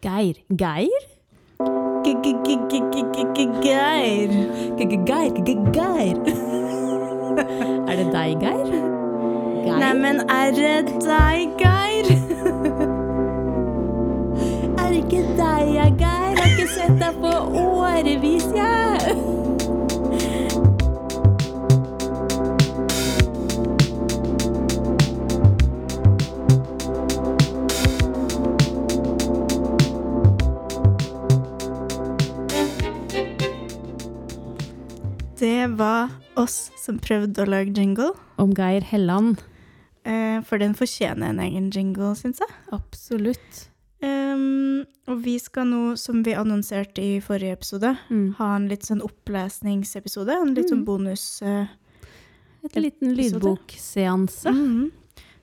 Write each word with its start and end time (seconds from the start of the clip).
Geir. 0.00 0.36
Geir? 0.48 0.88
Geir. 2.04 2.24
Geir, 5.04 5.32
Geir. 5.72 6.16
Er 7.88 7.96
det 7.96 8.12
deg, 8.12 8.40
Geir? 8.40 8.66
Geir? 9.64 9.78
Neimen, 9.78 10.20
er 10.30 10.50
det 10.54 10.86
deg, 11.02 11.48
Geir? 11.58 12.06
Er 14.78 14.88
det 14.92 14.98
ikke 15.02 15.22
deg, 15.36 15.66
Geir? 15.98 15.98
Jeg 15.98 16.36
har 16.38 16.46
ikke 16.46 16.68
sett 16.76 16.94
deg 17.02 17.14
på 17.18 17.32
årevis, 17.66 18.46
jeg. 18.54 18.77
Det 35.38 35.66
var 35.78 36.10
oss 36.36 36.70
som 36.80 36.98
prøvde 37.02 37.44
å 37.44 37.48
lage 37.48 37.74
jingle. 37.76 38.10
Om 38.42 38.52
Geir 38.58 38.82
Helland. 38.90 39.38
Eh, 40.04 40.40
For 40.46 40.58
den 40.58 40.74
fortjener 40.74 41.30
en 41.30 41.40
egen 41.44 41.70
jingle, 41.74 42.14
syns 42.18 42.40
jeg. 42.42 42.50
Absolutt. 42.74 43.68
Um, 44.02 44.84
og 45.10 45.22
vi 45.24 45.36
skal 45.42 45.66
nå, 45.66 45.96
som 45.98 46.22
vi 46.22 46.34
annonserte 46.38 47.02
i 47.02 47.18
forrige 47.20 47.52
episode, 47.58 47.96
Mm. 48.10 48.34
ha 48.38 48.54
en 48.56 48.68
litt 48.68 48.82
sånn 48.86 49.02
opplesningsepisode. 49.02 50.30
En 50.40 50.54
litt 50.54 50.70
sånn 50.70 50.84
Mm. 50.84 50.84
bonus. 50.84 51.42
Uh, 51.42 51.66
Et 52.64 52.74
liten 52.76 53.14
lydbokseanse. 53.16 54.46
mhm. 54.50 54.90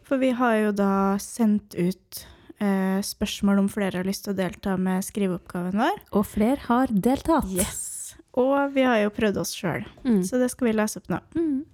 For 0.03 0.17
vi 0.17 0.29
har 0.31 0.55
jo 0.57 0.71
da 0.71 1.17
sendt 1.17 1.73
ut 1.75 2.25
uh, 2.61 3.01
spørsmål 3.01 3.59
om 3.59 3.67
flere 3.69 3.93
har 3.95 4.03
lyst 4.05 4.23
til 4.25 4.33
å 4.33 4.37
delta 4.37 4.77
med 4.77 5.03
skriveoppgaven 5.03 5.73
vår. 5.73 5.99
Og 6.13 6.25
flere 6.25 6.57
har 6.67 6.87
deltatt. 6.87 7.49
Yes. 7.51 7.91
Og 8.35 8.73
vi 8.75 8.81
har 8.83 8.97
jo 9.03 9.09
prøvd 9.15 9.37
oss 9.39 9.53
sjøl, 9.55 9.85
Mm. 10.03 10.23
så 10.23 10.37
det 10.39 10.51
skal 10.51 10.67
vi 10.67 10.73
lese 10.73 10.97
opp 10.99 11.07
nå. 11.07 11.19
Mm. 11.35 11.65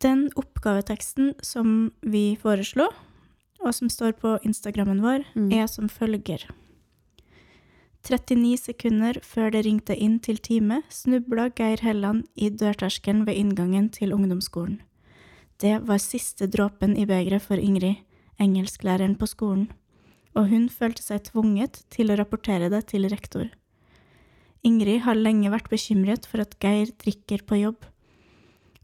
Den 0.00 0.30
oppgaveteksten 0.34 1.34
som 1.44 1.92
vi 2.02 2.34
foreslo, 2.36 2.88
og 3.60 3.74
som 3.74 3.88
står 3.88 4.12
på 4.18 4.38
Instagrammen 4.42 5.00
vår, 5.02 5.24
Mm. 5.36 5.52
er 5.52 5.66
som 5.66 5.88
følger. 5.88 6.48
39 8.02 8.56
sekunder 8.58 9.20
før 9.22 9.52
det 9.52 9.64
ringte 9.64 9.94
inn 9.94 10.18
til 10.18 10.36
time, 10.38 10.82
snubla 10.90 11.50
Geir 11.54 11.78
Helland 11.82 12.24
i 12.34 12.48
dørterskelen 12.50 13.24
ved 13.26 13.36
inngangen 13.38 13.90
til 13.92 14.12
ungdomsskolen. 14.12 14.80
Det 15.58 15.86
var 15.86 15.98
siste 16.02 16.48
dråpen 16.50 16.96
i 16.98 17.04
begeret 17.06 17.42
for 17.42 17.54
Ingrid, 17.62 17.96
engelsklæreren 18.40 19.14
på 19.16 19.28
skolen, 19.30 19.68
og 20.34 20.48
hun 20.48 20.68
følte 20.68 21.02
seg 21.04 21.22
tvunget 21.28 21.84
til 21.90 22.10
å 22.10 22.16
rapportere 22.18 22.68
det 22.72 22.86
til 22.90 23.06
rektor. 23.08 23.50
Ingrid 24.66 25.02
har 25.06 25.18
lenge 25.18 25.50
vært 25.50 25.70
bekymret 25.72 26.26
for 26.30 26.42
at 26.44 26.54
Geir 26.62 26.92
drikker 27.02 27.42
på 27.48 27.58
jobb, 27.62 27.86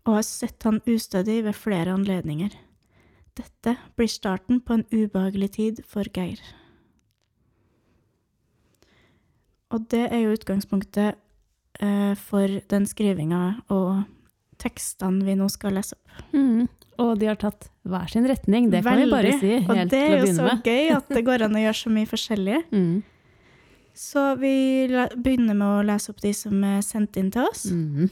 og 0.08 0.16
har 0.18 0.24
sett 0.26 0.64
han 0.66 0.80
ustødig 0.88 1.42
ved 1.46 1.54
flere 1.54 1.92
anledninger. 1.94 2.54
Dette 3.38 3.76
blir 3.94 4.10
starten 4.10 4.58
på 4.64 4.78
en 4.78 4.86
ubehagelig 4.90 5.52
tid 5.58 5.82
for 5.86 6.08
Geir. 6.10 6.40
Og 9.70 9.84
det 9.92 10.06
er 10.08 10.22
jo 10.24 10.32
utgangspunktet 10.34 11.18
eh, 11.84 12.14
for 12.18 12.58
den 12.72 12.86
skrivinga 12.88 13.42
og 13.74 14.06
tekstene 14.58 15.26
vi 15.26 15.36
nå 15.38 15.46
skal 15.52 15.76
lese 15.76 15.94
opp. 15.98 16.32
Mm. 16.32 16.64
Og 16.98 17.12
de 17.20 17.28
har 17.30 17.38
tatt 17.38 17.68
hver 17.86 18.08
sin 18.10 18.26
retning, 18.26 18.72
det 18.72 18.80
kan 18.82 18.98
vi 18.98 19.06
bare 19.12 19.36
si 19.38 19.52
Og 19.60 19.84
det 19.92 20.00
er 20.00 20.24
jo 20.24 20.32
så 20.34 20.48
med. 20.48 20.64
gøy 20.66 20.88
at 20.96 21.12
det 21.14 21.22
går 21.28 21.44
an 21.46 21.54
å 21.54 21.62
gjøre 21.62 21.80
så 21.84 21.94
mye 21.94 22.10
forskjellig. 22.10 22.58
Mm. 22.74 22.98
Så 23.98 24.22
vi 24.38 24.86
begynner 25.18 25.56
med 25.58 25.66
å 25.66 25.82
lese 25.86 26.12
opp 26.12 26.20
de 26.22 26.30
som 26.36 26.62
er 26.66 26.82
sendt 26.86 27.16
inn 27.18 27.32
til 27.34 27.48
oss. 27.48 27.64
Mm. 27.74 28.06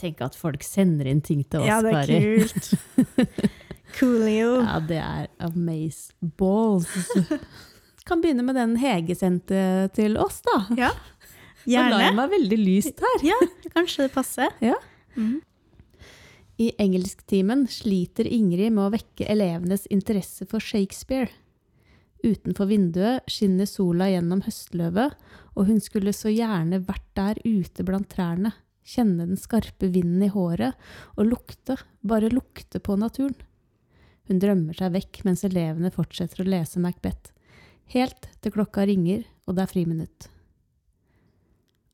Tenk 0.00 0.20
at 0.24 0.36
folk 0.36 0.64
sender 0.64 1.08
inn 1.10 1.20
ting 1.24 1.42
til 1.44 1.60
oss, 1.60 1.68
Ja, 1.68 1.78
det 1.84 1.92
er 1.92 2.08
Kari. 2.08 2.20
kult. 2.40 3.48
Coolio. 3.98 4.54
Ja, 4.62 4.78
det 4.84 5.00
er 5.00 5.28
amaze 5.44 6.12
balls. 6.40 6.88
Kan 8.08 8.22
begynne 8.24 8.44
med 8.46 8.56
den 8.56 8.76
Hege 8.80 9.16
sendte 9.16 9.60
til 9.96 10.16
oss, 10.20 10.40
da. 10.46 10.56
Ja, 10.78 10.90
gjerne. 11.68 12.14
la 12.16 12.24
er 12.24 12.32
veldig 12.32 12.58
lyst 12.60 13.04
her. 13.04 13.24
Ja, 13.28 13.36
kanskje 13.74 14.06
det 14.06 14.14
passer. 14.16 14.52
Ja. 14.64 14.76
Mm. 15.16 15.38
I 16.58 16.70
engelsktimen 16.80 17.66
sliter 17.70 18.26
Ingrid 18.26 18.72
med 18.74 18.88
å 18.88 18.92
vekke 18.96 19.28
elevenes 19.30 19.84
interesse 19.92 20.48
for 20.48 20.64
Shakespeare. 20.64 21.28
Utenfor 22.24 22.66
vinduet 22.66 23.28
skinner 23.30 23.68
sola 23.70 24.08
gjennom 24.10 24.40
høstløvet, 24.42 25.14
og 25.54 25.68
hun 25.68 25.78
skulle 25.82 26.14
så 26.16 26.32
gjerne 26.32 26.80
vært 26.86 27.06
der 27.18 27.38
ute 27.44 27.84
blant 27.86 28.08
trærne, 28.10 28.52
kjenne 28.88 29.26
den 29.28 29.38
skarpe 29.38 29.90
vinden 29.92 30.24
i 30.24 30.30
håret 30.32 30.74
og 31.16 31.28
lukte, 31.28 31.76
bare 32.02 32.32
lukte 32.32 32.80
på 32.82 32.96
naturen. 32.98 33.36
Hun 34.28 34.40
drømmer 34.42 34.76
seg 34.76 34.94
vekk 34.96 35.22
mens 35.28 35.44
elevene 35.46 35.92
fortsetter 35.94 36.42
å 36.42 36.48
lese 36.48 36.82
Macbeth, 36.82 37.30
helt 37.94 38.28
til 38.42 38.54
klokka 38.56 38.84
ringer 38.88 39.22
og 39.46 39.56
det 39.56 39.64
er 39.64 39.72
friminutt. 39.72 40.28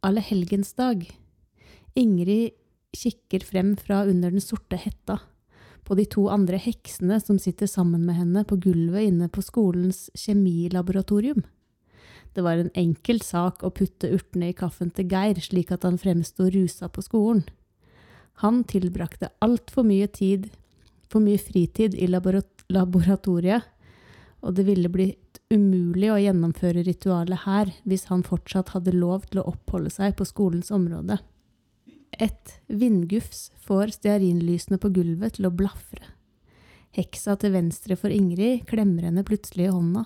Allehelgensdag. 0.05 1.07
Ingrid 1.97 2.57
kikker 2.95 3.45
frem 3.47 3.75
fra 3.79 4.03
under 4.09 4.35
den 4.35 4.43
sorte 4.43 4.79
hetta 4.81 5.21
på 5.85 5.97
de 5.99 6.07
to 6.09 6.29
andre 6.33 6.59
heksene 6.61 7.19
som 7.21 7.39
sitter 7.41 7.69
sammen 7.69 8.07
med 8.07 8.17
henne 8.19 8.45
på 8.49 8.57
gulvet 8.57 9.11
inne 9.11 9.29
på 9.29 9.45
skolens 9.45 10.09
kjemilaboratorium. 10.17 11.45
Det 12.35 12.43
var 12.43 12.59
en 12.59 12.73
enkel 12.75 13.21
sak 13.23 13.63
å 13.63 13.71
putte 13.71 14.11
urtene 14.11 14.51
i 14.51 14.57
kaffen 14.57 14.91
til 14.91 15.07
Geir 15.13 15.39
slik 15.45 15.71
at 15.75 15.85
han 15.87 16.01
fremsto 16.01 16.49
rusa 16.51 16.89
på 16.91 17.05
skolen. 17.05 17.45
Han 18.43 18.65
tilbrakte 18.67 19.31
altfor 19.45 19.87
mye 19.87 20.09
tid, 20.11 20.49
for 21.07 21.23
mye 21.23 21.39
fritid 21.39 21.95
i 21.95 22.09
laboratoriet, 22.11 23.69
og 24.43 24.57
det 24.57 24.65
ville 24.67 24.91
blitt 24.91 25.39
umulig 25.53 26.11
å 26.11 26.19
gjennomføre 26.19 26.83
ritualet 26.85 27.45
her 27.45 27.71
hvis 27.87 28.09
han 28.11 28.25
fortsatt 28.27 28.75
hadde 28.75 28.97
lov 28.97 29.29
til 29.31 29.41
å 29.41 29.47
oppholde 29.55 29.93
seg 29.95 30.17
på 30.19 30.27
skolens 30.27 30.73
område. 30.75 31.21
Et 32.23 32.55
vindgufs 32.67 33.49
får 33.65 33.97
stearinlysene 33.97 34.79
på 34.79 34.91
gulvet 34.95 35.39
til 35.39 35.49
å 35.49 35.55
blafre. 35.55 36.13
Heksa 36.95 37.35
til 37.41 37.55
venstre 37.57 37.97
for 37.99 38.15
Ingrid 38.15 38.67
klemmer 38.71 39.09
henne 39.09 39.25
plutselig 39.27 39.67
i 39.67 39.75
hånda. 39.75 40.05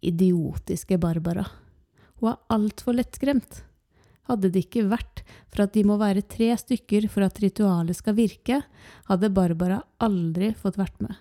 Idiotiske 0.00 0.96
Barbara. 1.00 1.44
Hun 2.18 2.32
er 2.32 2.38
altfor 2.54 2.96
lettskremt. 2.96 3.62
Hadde 4.28 4.50
det 4.52 4.66
ikke 4.66 4.86
vært 4.88 5.22
for 5.48 5.64
at 5.64 5.74
de 5.76 5.84
må 5.88 5.98
være 6.00 6.24
tre 6.28 6.50
stykker 6.56 7.08
for 7.12 7.24
at 7.26 7.38
ritualet 7.42 7.96
skal 7.96 8.16
virke, 8.16 8.62
hadde 9.08 9.32
Barbara 9.32 9.82
aldri 10.04 10.52
fått 10.56 10.78
vært 10.80 10.96
med. 11.04 11.16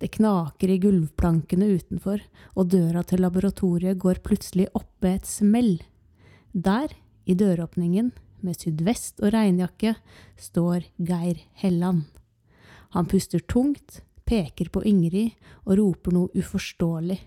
Det 0.00 0.08
knaker 0.16 0.70
i 0.72 0.78
gulvplankene 0.80 1.66
utenfor, 1.76 2.22
og 2.56 2.70
døra 2.72 3.02
til 3.04 3.20
laboratoriet 3.20 3.98
går 4.00 4.22
plutselig 4.24 4.70
opp 4.72 4.94
med 5.04 5.18
et 5.18 5.28
smell. 5.28 5.74
Der, 6.56 6.94
i 7.28 7.36
døråpningen, 7.36 8.14
med 8.46 8.58
sydvest 8.60 9.20
og 9.22 9.34
regnjakke, 9.34 9.94
står 10.40 10.86
Geir 10.96 11.42
Helland. 11.60 12.06
Han 12.96 13.06
puster 13.10 13.42
tungt, 13.44 14.00
peker 14.26 14.70
på 14.72 14.82
Ingrid 14.86 15.36
og 15.64 15.76
roper 15.78 16.14
noe 16.14 16.32
uforståelig. 16.38 17.18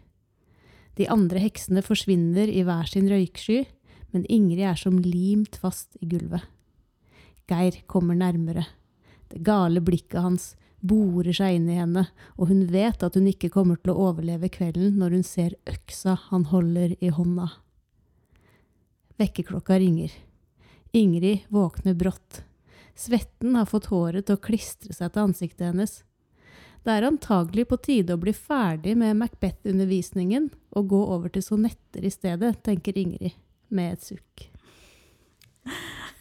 De 1.00 1.08
andre 1.10 1.42
heksene 1.42 1.82
forsvinner 1.86 2.50
i 2.52 2.64
hver 2.66 2.90
sin 2.90 3.08
røyksky, 3.10 3.64
men 4.14 4.28
Ingrid 4.30 4.66
er 4.70 4.78
som 4.78 5.00
limt 5.02 5.58
fast 5.58 5.98
i 6.02 6.10
gulvet. 6.12 6.44
Geir 7.50 7.82
kommer 7.90 8.16
nærmere. 8.16 8.68
Det 9.32 9.42
gale 9.44 9.82
blikket 9.82 10.22
hans 10.22 10.52
borer 10.84 11.34
seg 11.36 11.58
inn 11.58 11.70
i 11.72 11.80
henne, 11.80 12.06
og 12.38 12.52
hun 12.52 12.66
vet 12.72 13.04
at 13.04 13.16
hun 13.18 13.28
ikke 13.32 13.52
kommer 13.54 13.80
til 13.80 13.94
å 13.94 14.10
overleve 14.10 14.52
kvelden 14.54 15.00
når 15.00 15.18
hun 15.18 15.26
ser 15.28 15.56
øksa 15.70 16.18
han 16.30 16.46
holder 16.52 16.96
i 17.00 17.12
hånda. 17.16 17.50
Vekkerklokka 19.22 19.80
ringer. 19.80 20.12
Ingrid 20.96 21.40
våkner 21.48 21.94
brått. 21.94 22.44
Svetten 22.96 23.56
har 23.56 23.66
fått 23.66 23.88
håret 23.90 24.28
til 24.28 24.38
å 24.38 24.42
klistre 24.46 24.94
seg 24.94 25.10
til 25.16 25.24
ansiktet 25.24 25.64
hennes. 25.72 25.94
Det 26.86 26.94
er 26.94 27.08
antagelig 27.08 27.66
på 27.72 27.80
tide 27.82 28.14
å 28.14 28.22
bli 28.22 28.34
ferdig 28.38 28.94
med 29.00 29.18
Macbeth-undervisningen 29.18 30.52
og 30.78 30.92
gå 30.92 31.00
over 31.16 31.34
til 31.34 31.42
sonetter 31.42 32.06
i 32.06 32.12
stedet, 32.14 32.60
tenker 32.62 33.00
Ingrid 33.00 33.34
med 33.74 33.96
et 33.96 34.06
sukk. 34.06 34.44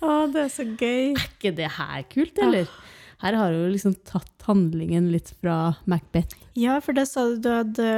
Å, 0.00 0.24
det 0.32 0.46
er 0.46 0.52
så 0.54 0.64
gøy. 0.64 1.12
Er 1.19 1.26
ikke 1.26 1.52
det 1.58 1.69
her 1.76 2.06
kult, 2.08 2.40
eller? 2.40 2.72
Her 3.20 3.36
har 3.38 3.52
hun 3.52 3.74
liksom 3.74 3.98
tatt 4.08 4.48
handlingen 4.48 5.10
litt 5.12 5.34
fra 5.36 5.74
Macbeth. 5.84 6.38
Ja, 6.56 6.78
for 6.80 6.96
det 6.96 7.10
sa 7.10 7.28
du 7.28 7.36
du 7.44 7.52
hadde 7.52 7.90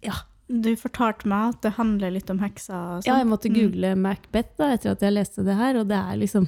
Ja. 0.00 0.16
Du 0.46 0.70
fortalte 0.78 1.26
meg 1.26 1.56
at 1.56 1.64
det 1.64 1.72
handler 1.74 2.12
litt 2.14 2.30
om 2.30 2.38
heksa 2.38 2.76
og 2.76 3.02
sånn. 3.02 3.08
Ja, 3.10 3.18
jeg 3.18 3.28
måtte 3.30 3.50
google 3.50 3.96
Macbeth 3.98 4.54
da, 4.60 4.70
etter 4.76 4.94
at 4.94 5.02
jeg 5.02 5.14
leste 5.16 5.42
det 5.46 5.56
her, 5.58 5.80
og 5.80 5.88
det 5.90 5.98
er 5.98 6.20
liksom 6.20 6.46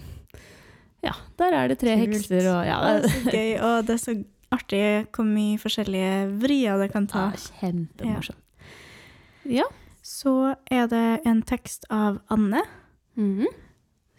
Ja, 1.02 1.14
der 1.38 1.54
er 1.54 1.70
det 1.70 1.78
tre 1.82 1.96
Kult. 1.98 2.14
hekser 2.14 2.46
og 2.52 2.60
ja, 2.66 2.78
det 2.84 2.92
er 2.94 3.16
så 3.16 3.34
gøy, 3.34 3.50
og 3.66 3.88
det 3.88 3.96
er 3.96 4.02
så 4.02 4.16
artig 4.54 4.82
hvor 5.14 5.26
mye 5.28 5.58
forskjellige 5.60 6.14
vrier 6.42 6.80
det 6.80 6.90
kan 6.94 7.10
ta. 7.10 7.28
er 7.34 7.44
kjempemorsomt. 7.60 8.44
Ja. 9.48 9.66
så 10.04 10.54
er 10.70 10.88
det 10.88 11.20
en 11.28 11.42
tekst 11.42 11.86
av 11.90 12.20
Anne, 12.32 12.62
mm. 13.16 13.46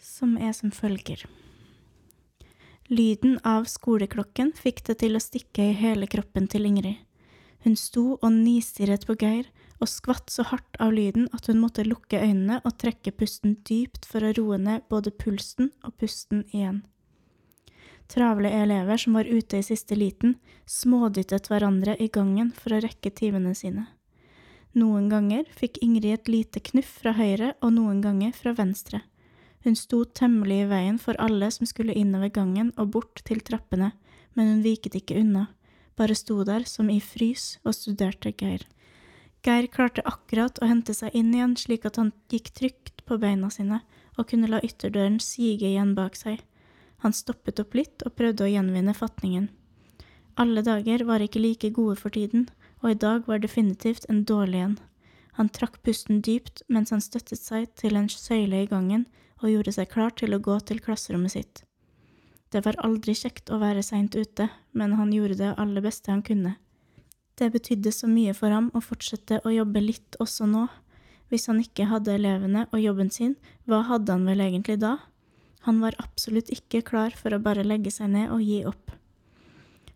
som 0.01 0.37
er 0.37 0.53
som 0.57 0.71
følger. 0.73 1.25
Lyden 2.89 3.37
av 3.45 3.67
skoleklokken 3.69 4.51
fikk 4.57 4.83
det 4.87 4.99
til 5.03 5.17
å 5.17 5.21
stikke 5.21 5.69
i 5.69 5.77
hele 5.77 6.09
kroppen 6.09 6.47
til 6.49 6.65
Ingrid. 6.65 6.97
Hun 7.65 7.75
sto 7.75 8.05
og 8.21 8.31
nistirret 8.31 9.03
på 9.07 9.17
Geir 9.19 9.49
og 9.79 9.89
skvatt 9.91 10.31
så 10.31 10.45
hardt 10.47 10.79
av 10.79 10.93
lyden 10.95 11.27
at 11.35 11.49
hun 11.51 11.59
måtte 11.59 11.85
lukke 11.87 12.21
øynene 12.21 12.61
og 12.63 12.77
trekke 12.79 13.11
pusten 13.15 13.57
dypt 13.67 14.07
for 14.07 14.23
å 14.23 14.31
roe 14.37 14.59
ned 14.61 14.87
både 14.91 15.11
pulsen 15.11 15.71
og 15.83 15.95
pusten 15.99 16.45
igjen. 16.51 16.83
Travle 18.09 18.49
elever 18.49 18.97
som 18.97 19.19
var 19.19 19.29
ute 19.29 19.59
i 19.59 19.65
siste 19.65 19.95
liten, 19.95 20.39
smådyttet 20.65 21.51
hverandre 21.51 21.93
i 22.01 22.07
gangen 22.09 22.49
for 22.55 22.73
å 22.73 22.81
rekke 22.81 23.11
timene 23.13 23.53
sine. 23.55 23.85
Noen 24.73 25.09
ganger 25.11 25.45
fikk 25.57 25.77
Ingrid 25.85 26.15
et 26.15 26.31
lite 26.31 26.61
knuff 26.71 26.89
fra 27.03 27.13
høyre 27.17 27.53
og 27.61 27.73
noen 27.75 28.01
ganger 28.01 28.33
fra 28.33 28.55
venstre. 28.57 29.03
Hun 29.65 29.75
sto 29.75 30.03
temmelig 30.05 30.63
i 30.63 30.67
veien 30.69 30.97
for 31.01 31.19
alle 31.21 31.49
som 31.51 31.67
skulle 31.69 31.97
innover 31.97 32.31
gangen 32.33 32.71
og 32.77 32.93
bort 32.95 33.21
til 33.27 33.41
trappene, 33.45 33.91
men 34.33 34.53
hun 34.53 34.61
viket 34.65 34.95
ikke 34.95 35.19
unna, 35.19 35.49
bare 35.99 36.15
sto 36.15 36.41
der 36.47 36.65
som 36.69 36.89
i 36.89 37.01
frys 37.03 37.57
og 37.65 37.75
studerte 37.75 38.31
Geir. 38.31 38.63
Geir 39.43 39.69
klarte 39.71 40.03
akkurat 40.07 40.59
å 40.59 40.67
hente 40.67 40.95
seg 40.95 41.15
inn 41.15 41.31
igjen 41.35 41.55
slik 41.59 41.85
at 41.87 41.99
han 41.99 42.11
gikk 42.31 42.51
trygt 42.55 43.03
på 43.07 43.19
beina 43.21 43.51
sine 43.53 43.81
og 44.17 44.27
kunne 44.31 44.49
la 44.51 44.59
ytterdøren 44.65 45.19
sige 45.23 45.67
igjen 45.69 45.93
bak 45.95 46.17
seg. 46.19 46.41
Han 47.03 47.15
stoppet 47.15 47.61
opp 47.63 47.77
litt 47.77 48.03
og 48.03 48.15
prøvde 48.19 48.43
å 48.45 48.51
gjenvinne 48.51 48.95
fatningen. 48.95 49.47
Alle 50.39 50.63
dager 50.63 51.05
var 51.07 51.23
ikke 51.23 51.41
like 51.43 51.71
gode 51.75 51.95
for 51.99 52.15
tiden, 52.15 52.47
og 52.83 52.91
i 52.91 52.99
dag 52.99 53.25
var 53.27 53.39
definitivt 53.43 54.05
en 54.11 54.25
dårlig 54.27 54.63
en. 54.65 54.75
Han 55.39 55.51
trakk 55.55 55.79
pusten 55.83 56.19
dypt 56.23 56.63
mens 56.67 56.91
han 56.91 57.03
støttet 57.03 57.39
seg 57.39 57.71
til 57.79 57.95
en 57.95 58.11
søyle 58.11 58.63
i 58.63 58.67
gangen 58.67 59.05
og 59.39 59.51
gjorde 59.53 59.75
seg 59.75 59.91
klar 59.91 60.11
til 60.15 60.35
å 60.35 60.43
gå 60.43 60.59
til 60.67 60.83
klasserommet 60.83 61.35
sitt. 61.35 61.63
Det 62.49 62.63
var 62.65 62.79
aldri 62.81 63.13
kjekt 63.13 63.51
å 63.53 63.59
være 63.61 63.83
seint 63.85 64.15
ute, 64.17 64.49
men 64.73 64.95
han 64.97 65.13
gjorde 65.13 65.37
det 65.37 65.53
aller 65.61 65.85
beste 65.85 66.09
han 66.09 66.23
kunne. 66.25 66.55
Det 67.37 67.51
betydde 67.53 67.91
så 67.93 68.09
mye 68.09 68.33
for 68.35 68.51
ham 68.51 68.71
å 68.75 68.81
fortsette 68.83 69.39
å 69.45 69.53
jobbe 69.53 69.83
litt 69.83 70.17
også 70.19 70.47
nå. 70.49 70.65
Hvis 71.29 71.45
han 71.47 71.61
ikke 71.61 71.87
hadde 71.91 72.15
elevene 72.17 72.65
og 72.73 72.81
jobben 72.81 73.11
sin, 73.13 73.35
hva 73.69 73.83
hadde 73.87 74.15
han 74.15 74.25
vel 74.27 74.41
egentlig 74.43 74.79
da? 74.81 74.97
Han 75.67 75.79
var 75.83 75.97
absolutt 76.01 76.49
ikke 76.51 76.81
klar 76.87 77.13
for 77.15 77.35
å 77.35 77.41
bare 77.43 77.67
legge 77.67 77.93
seg 77.93 78.09
ned 78.15 78.33
og 78.33 78.41
gi 78.41 78.63
opp. 78.67 78.95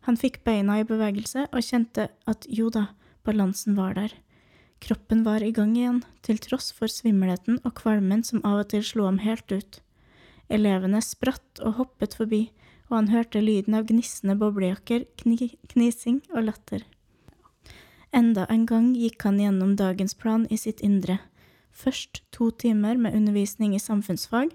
Han 0.05 0.19
fikk 0.19 0.41
beina 0.43 0.77
i 0.79 0.85
bevegelse 0.87 1.47
og 1.49 1.63
kjente 1.63 2.09
at 2.29 2.45
jo 2.51 2.69
da, 2.69 2.89
balansen 3.25 3.77
var 3.79 3.95
der. 3.97 4.13
Kroppen 4.83 5.23
var 5.23 5.43
i 5.43 5.53
gang 5.55 5.77
igjen, 5.77 6.01
til 6.27 6.39
tross 6.43 6.73
for 6.75 6.91
svimmelheten 6.91 7.61
og 7.63 7.75
kvalmen 7.79 8.23
som 8.27 8.43
av 8.43 8.65
og 8.65 8.71
til 8.73 8.83
slo 8.83 9.07
ham 9.07 9.21
helt 9.23 9.47
ut. 9.51 9.79
Elevene 10.53 11.01
spratt 11.01 11.61
og 11.63 11.79
hoppet 11.79 12.15
forbi, 12.19 12.43
og 12.91 12.97
han 12.99 13.11
hørte 13.13 13.41
lyden 13.41 13.77
av 13.77 13.87
gnissende 13.89 14.35
boblejakker, 14.37 15.07
kni 15.17 15.55
knising 15.71 16.21
og 16.33 16.49
latter. 16.49 16.83
Enda 18.13 18.45
en 18.53 18.67
gang 18.69 18.91
gikk 18.93 19.25
han 19.25 19.39
gjennom 19.41 19.73
dagens 19.79 20.13
plan 20.13 20.45
i 20.53 20.59
sitt 20.61 20.83
indre. 20.85 21.17
Først 21.73 22.21
to 22.35 22.51
timer 22.51 22.99
med 23.01 23.15
undervisning 23.17 23.73
i 23.73 23.81
samfunnsfag, 23.81 24.51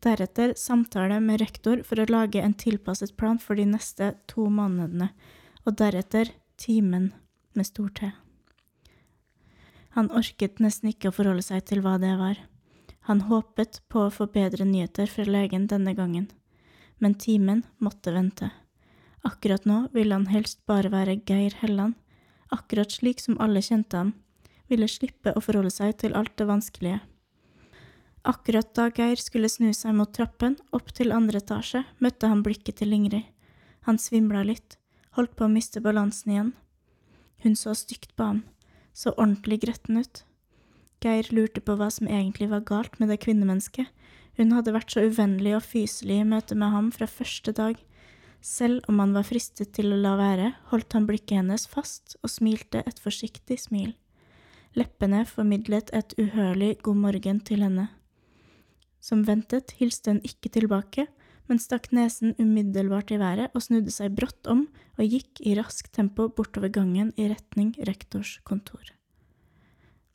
deretter 0.00 0.54
samtale 0.56 1.18
med 1.20 1.40
rektor 1.42 1.82
for 1.84 1.98
å 2.00 2.08
lage 2.08 2.40
en 2.40 2.54
tilpasset 2.54 3.16
plan 3.18 3.40
for 3.42 3.58
de 3.58 3.66
neste 3.68 4.14
to 4.30 4.46
månedene, 4.46 5.10
og 5.66 5.76
deretter 5.80 6.30
timen 6.60 7.10
med 7.58 7.66
stor 7.66 7.90
T. 7.98 8.12
Han 9.98 10.12
orket 10.14 10.62
nesten 10.62 10.92
ikke 10.92 11.10
å 11.10 11.16
forholde 11.16 11.42
seg 11.42 11.66
til 11.66 11.82
hva 11.82 11.96
det 11.98 12.14
var. 12.20 12.38
Han 13.08 13.22
håpet 13.30 13.80
på 13.88 14.06
å 14.06 14.12
få 14.12 14.26
bedre 14.30 14.66
nyheter 14.68 15.08
fra 15.10 15.24
legen 15.24 15.66
denne 15.70 15.94
gangen, 15.96 16.28
men 16.98 17.14
timen 17.14 17.64
måtte 17.78 18.12
vente. 18.12 18.50
Akkurat 19.24 19.64
nå 19.64 19.86
ville 19.92 20.14
han 20.14 20.28
helst 20.32 20.60
bare 20.68 20.92
være 20.92 21.20
Geir 21.28 21.56
Helland, 21.60 21.94
akkurat 22.52 22.92
slik 22.92 23.20
som 23.20 23.38
alle 23.40 23.62
kjente 23.64 23.96
ham, 23.96 24.12
ville 24.68 24.88
slippe 24.88 25.34
å 25.34 25.42
forholde 25.44 25.72
seg 25.74 25.96
til 26.00 26.14
alt 26.16 26.36
det 26.38 26.46
vanskelige. 26.48 27.00
Akkurat 28.22 28.74
da 28.76 28.90
Geir 28.92 29.20
skulle 29.20 29.48
snu 29.48 29.72
seg 29.72 29.96
mot 29.96 30.12
trappen, 30.12 30.58
opp 30.76 30.92
til 30.96 31.12
andre 31.16 31.40
etasje, 31.40 31.84
møtte 32.04 32.28
han 32.28 32.44
blikket 32.44 32.80
til 32.80 32.92
Ingrid. 32.92 33.24
Han 33.88 33.98
svimla 33.98 34.44
litt, 34.44 34.76
holdt 35.16 35.36
på 35.36 35.46
å 35.46 35.52
miste 35.52 35.80
balansen 35.80 36.34
igjen. 36.34 36.50
Hun 37.40 37.56
så 37.56 37.72
stygt 37.74 38.12
på 38.16 38.28
ham, 38.28 38.42
så 38.92 39.14
ordentlig 39.16 39.62
gretten 39.64 40.02
ut. 40.04 40.24
Geir 41.00 41.28
lurte 41.32 41.62
på 41.64 41.76
hva 41.80 41.88
som 41.92 42.08
egentlig 42.08 42.50
var 42.50 42.66
galt 42.68 42.98
med 43.00 43.08
det 43.08 43.22
kvinnemennesket. 43.24 43.88
Hun 44.36 44.52
hadde 44.52 44.74
vært 44.74 44.92
så 44.92 45.06
uvennlig 45.08 45.54
og 45.56 45.64
fyselig 45.64 46.18
i 46.20 46.26
møte 46.28 46.56
med 46.56 46.72
ham 46.74 46.90
fra 46.92 47.08
første 47.08 47.54
dag. 47.56 47.78
Selv 48.44 48.84
om 48.88 49.00
han 49.00 49.14
var 49.16 49.26
fristet 49.28 49.72
til 49.76 49.92
å 49.92 50.00
la 50.00 50.14
være, 50.20 50.52
holdt 50.72 50.96
han 50.96 51.08
blikket 51.08 51.40
hennes 51.40 51.66
fast 51.68 52.16
og 52.20 52.32
smilte 52.32 52.84
et 52.84 53.00
forsiktig 53.00 53.58
smil. 53.64 53.94
Leppene 54.76 55.24
formidlet 55.28 55.90
et 55.96 56.14
uhørlig 56.20 56.76
god 56.84 57.00
morgen 57.00 57.40
til 57.44 57.64
henne. 57.64 57.88
Som 59.00 59.24
ventet 59.24 59.74
hilste 59.80 60.12
hun 60.12 60.22
ikke 60.24 60.52
tilbake, 60.52 61.08
men 61.48 61.58
stakk 61.58 61.90
nesen 61.96 62.36
umiddelbart 62.38 63.10
i 63.10 63.18
været 63.18 63.56
og 63.56 63.64
snudde 63.64 63.90
seg 63.90 64.14
brått 64.14 64.46
om 64.52 64.68
og 65.00 65.04
gikk 65.16 65.40
i 65.42 65.56
raskt 65.58 65.92
tempo 65.96 66.28
bortover 66.28 66.70
gangen 66.70 67.10
i 67.16 67.32
retning 67.32 67.74
rektors 67.88 68.38
kontor. 68.46 68.99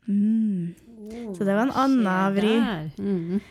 Mm. 0.07 0.75
Så 1.35 1.45
det 1.45 1.53
var 1.55 1.67
en 1.67 1.71
annen 1.71 2.35
vri. 2.35 2.55
Mm. 2.97 3.41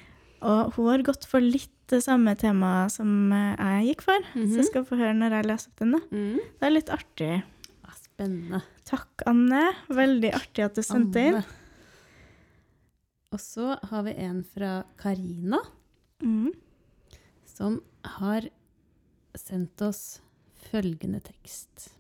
Og 0.45 0.73
hun 0.77 0.89
har 0.91 1.03
gått 1.07 1.25
for 1.27 1.41
litt 1.41 1.71
det 1.89 2.01
samme 2.05 2.33
temaet 2.41 2.91
som 2.95 3.33
eh, 3.33 3.57
jeg 3.81 3.91
gikk 3.97 4.03
for, 4.07 4.21
så 4.33 4.41
Mhm. 4.41 4.57
jeg 4.57 4.65
skal 4.71 4.85
få 4.89 4.97
høre 4.97 5.15
når 5.17 5.31
jeg 5.39 5.47
leser 5.47 5.69
opp 5.69 5.77
den. 5.83 5.93
da. 5.93 5.99
Mm. 6.11 6.39
Det 6.61 6.67
er 6.67 6.71
litt 6.71 6.91
artig. 6.91 7.43
Ja, 7.85 7.91
spennende. 8.01 8.63
Takk, 8.85 9.23
Anne. 9.27 9.63
Veldig 9.89 10.33
artig 10.35 10.65
at 10.65 10.75
du 10.75 10.83
sendte 10.83 11.21
inn. 11.21 11.45
Og 13.33 13.41
så 13.43 13.79
har 13.91 14.03
vi 14.07 14.13
en 14.25 14.43
fra 14.45 14.85
Karina, 14.97 15.59
Mm. 16.23 16.53
som 17.45 17.81
har 18.05 18.43
sendt 19.37 19.83
oss 19.83 20.21
følgende 20.71 21.21
tekst. 21.23 21.91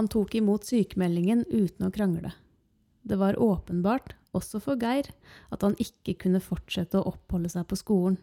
Han 0.00 0.06
tok 0.08 0.32
imot 0.38 0.64
sykemeldingen 0.64 1.42
uten 1.50 1.84
å 1.84 1.90
krangle. 1.92 2.30
Det 3.04 3.18
var 3.20 3.36
åpenbart, 3.36 4.14
også 4.32 4.56
for 4.64 4.80
Geir, 4.80 5.10
at 5.52 5.60
han 5.60 5.74
ikke 5.76 6.14
kunne 6.22 6.40
fortsette 6.40 6.96
å 6.96 7.10
oppholde 7.10 7.50
seg 7.52 7.66
på 7.68 7.76
skolen. 7.76 8.16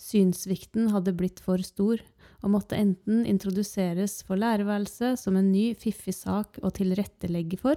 Synssvikten 0.00 0.88
hadde 0.94 1.12
blitt 1.18 1.42
for 1.44 1.60
stor, 1.60 2.00
og 2.40 2.54
måtte 2.54 2.80
enten 2.80 3.26
introduseres 3.28 4.22
for 4.24 4.40
lærerværelset 4.40 5.20
som 5.20 5.36
en 5.36 5.52
ny, 5.52 5.74
fiffig 5.76 6.16
sak 6.16 6.56
å 6.64 6.72
tilrettelegge 6.72 7.60
for, 7.60 7.76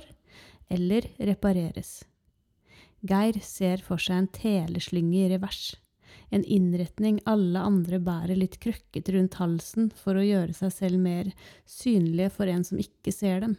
eller 0.72 1.10
repareres. 1.20 2.06
Geir 3.04 3.44
ser 3.44 3.84
for 3.84 4.00
seg 4.00 4.22
en 4.22 4.32
teleslynge 4.40 5.26
i 5.26 5.30
revers, 5.34 5.74
en 6.32 6.44
innretning 6.48 7.20
alle 7.30 7.60
andre 7.60 8.00
bærer 8.00 8.40
litt 8.40 8.58
krøkket 8.64 9.12
rundt 9.14 9.36
halsen 9.42 9.90
for 10.00 10.16
å 10.16 10.24
gjøre 10.26 10.56
seg 10.56 10.72
selv 10.74 11.04
mer 11.04 11.32
synlige 11.68 12.32
for 12.38 12.52
en 12.52 12.64
som 12.68 12.80
ikke 12.82 13.14
ser 13.16 13.44
dem. 13.44 13.58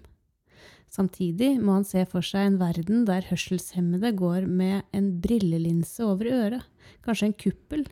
Samtidig 0.92 1.54
må 1.60 1.78
han 1.78 1.86
se 1.88 2.02
for 2.08 2.24
seg 2.24 2.46
en 2.46 2.58
verden 2.60 3.06
der 3.08 3.24
hørselshemmede 3.30 4.12
går 4.18 4.44
med 4.48 4.82
en 4.92 5.08
brillelinse 5.24 6.04
over 6.04 6.28
øret, 6.28 6.66
kanskje 7.04 7.30
en 7.30 7.38
kuppel. 7.44 7.86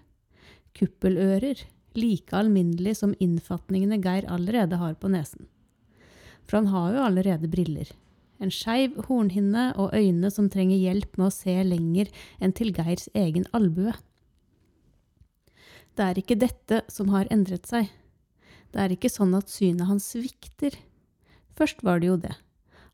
Kuppelører, 0.77 1.63
like 1.97 2.37
alminnelig 2.37 2.99
som 3.01 3.17
innfatningene 3.19 4.01
Geir 4.05 4.29
allerede 4.29 4.77
har 4.81 4.99
på 5.01 5.09
nesen. 5.13 5.49
For 6.45 6.61
han 6.61 6.71
har 6.75 6.93
jo 6.95 7.07
allerede 7.09 7.49
briller. 7.49 7.89
En 8.41 8.53
skeiv 8.53 8.97
hornhinne 9.09 9.71
og 9.81 9.97
øyne 9.97 10.31
som 10.33 10.49
trenger 10.53 10.81
hjelp 10.81 11.17
med 11.19 11.29
å 11.29 11.35
se 11.35 11.57
lenger 11.65 12.09
enn 12.41 12.55
til 12.57 12.73
Geirs 12.77 13.09
egen 13.17 13.49
albue. 13.57 13.93
Det 16.01 16.07
er 16.09 16.17
ikke 16.17 16.39
dette 16.41 16.77
som 16.89 17.11
har 17.13 17.29
endret 17.29 17.67
seg. 17.69 17.91
Det 18.73 18.81
er 18.81 18.93
ikke 18.95 19.11
sånn 19.13 19.35
at 19.37 19.51
synet 19.53 19.85
hans 19.85 20.07
svikter. 20.15 20.73
Først 21.59 21.85
var 21.85 22.01
det 22.01 22.09
jo 22.09 22.15
det. 22.23 22.33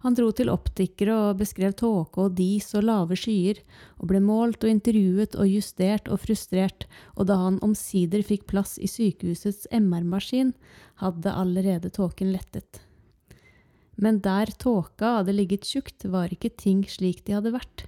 Han 0.03 0.17
dro 0.19 0.33
til 0.35 0.51
optikere 0.51 1.15
og 1.29 1.39
beskrev 1.39 1.77
tåke 1.79 2.25
og 2.25 2.35
dis 2.35 2.67
og 2.75 2.83
lave 2.89 3.15
skyer, 3.15 3.63
og 4.03 4.11
ble 4.11 4.25
målt 4.27 4.67
og 4.67 4.73
intervjuet 4.73 5.39
og 5.39 5.47
justert 5.47 6.11
og 6.11 6.25
frustrert, 6.25 6.89
og 7.15 7.31
da 7.31 7.39
han 7.45 7.63
omsider 7.63 8.27
fikk 8.27 8.49
plass 8.51 8.75
i 8.83 8.91
sykehusets 8.91 9.71
MR-maskin, 9.71 10.57
hadde 10.99 11.31
allerede 11.31 11.95
tåken 11.95 12.35
lettet. 12.35 12.83
Men 13.95 14.19
der 14.19 14.51
tåka 14.51 15.21
hadde 15.21 15.39
ligget 15.39 15.63
tjukt, 15.63 16.11
var 16.11 16.35
ikke 16.35 16.57
ting 16.59 16.83
slik 16.91 17.23
de 17.23 17.39
hadde 17.39 17.55
vært. 17.55 17.87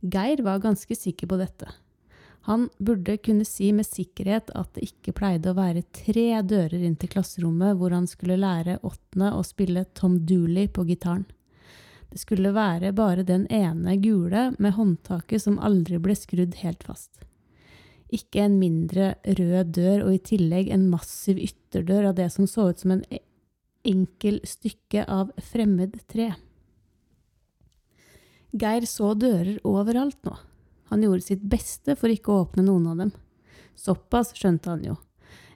Geir 0.00 0.40
var 0.48 0.64
ganske 0.64 0.96
sikker 0.96 1.28
på 1.28 1.44
dette. 1.44 1.76
Han 2.46 2.68
burde 2.78 3.16
kunne 3.16 3.44
si 3.44 3.72
med 3.74 3.88
sikkerhet 3.88 4.52
at 4.54 4.76
det 4.76 4.86
ikke 4.86 5.16
pleide 5.18 5.50
å 5.50 5.56
være 5.58 5.82
tre 5.96 6.28
dører 6.46 6.78
inn 6.78 6.94
til 6.94 7.10
klasserommet 7.10 7.74
hvor 7.80 7.90
han 7.90 8.06
skulle 8.06 8.38
lære 8.38 8.78
åttende 8.86 9.32
å 9.34 9.42
spille 9.42 9.82
Tom 9.98 10.20
Dooley 10.28 10.68
på 10.70 10.84
gitaren. 10.86 11.24
Det 12.06 12.22
skulle 12.22 12.54
være 12.54 12.94
bare 12.94 13.26
den 13.26 13.48
ene 13.50 13.96
gule 13.98 14.52
med 14.62 14.76
håndtaket 14.78 15.42
som 15.42 15.58
aldri 15.58 15.98
ble 15.98 16.14
skrudd 16.14 16.54
helt 16.62 16.86
fast. 16.86 17.26
Ikke 18.14 18.44
en 18.46 18.60
mindre 18.60 19.16
rød 19.26 19.74
dør, 19.74 20.06
og 20.06 20.14
i 20.14 20.22
tillegg 20.30 20.70
en 20.70 20.86
massiv 20.86 21.42
ytterdør 21.42 22.12
av 22.12 22.18
det 22.20 22.30
som 22.30 22.46
så 22.46 22.70
ut 22.70 22.78
som 22.78 22.94
en 22.94 23.02
e- 23.10 23.24
enkel 23.86 24.38
stykke 24.46 25.02
av 25.10 25.34
fremmed 25.50 25.98
tre. 26.06 26.30
Geir 28.54 28.86
så 28.86 29.16
dører 29.18 29.58
overalt 29.66 30.22
nå. 30.26 30.38
Han 30.90 31.02
gjorde 31.02 31.26
sitt 31.26 31.42
beste 31.42 31.96
for 31.98 32.12
ikke 32.12 32.32
å 32.32 32.44
åpne 32.44 32.66
noen 32.66 32.86
av 32.92 33.02
dem. 33.02 33.12
Såpass 33.76 34.32
skjønte 34.36 34.70
han 34.72 34.84
jo. 34.86 34.96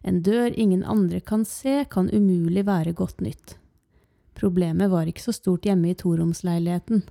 En 0.02 0.22
dør 0.24 0.52
ingen 0.56 0.84
andre 0.84 1.20
kan 1.20 1.44
se, 1.44 1.84
kan 1.90 2.10
umulig 2.10 2.64
være 2.66 2.96
godt 2.96 3.20
nytt. 3.24 3.56
Problemet 4.36 4.90
var 4.90 5.08
ikke 5.08 5.26
så 5.26 5.34
stort 5.36 5.66
hjemme 5.68 5.92
i 5.92 5.98
toromsleiligheten. 5.98 7.02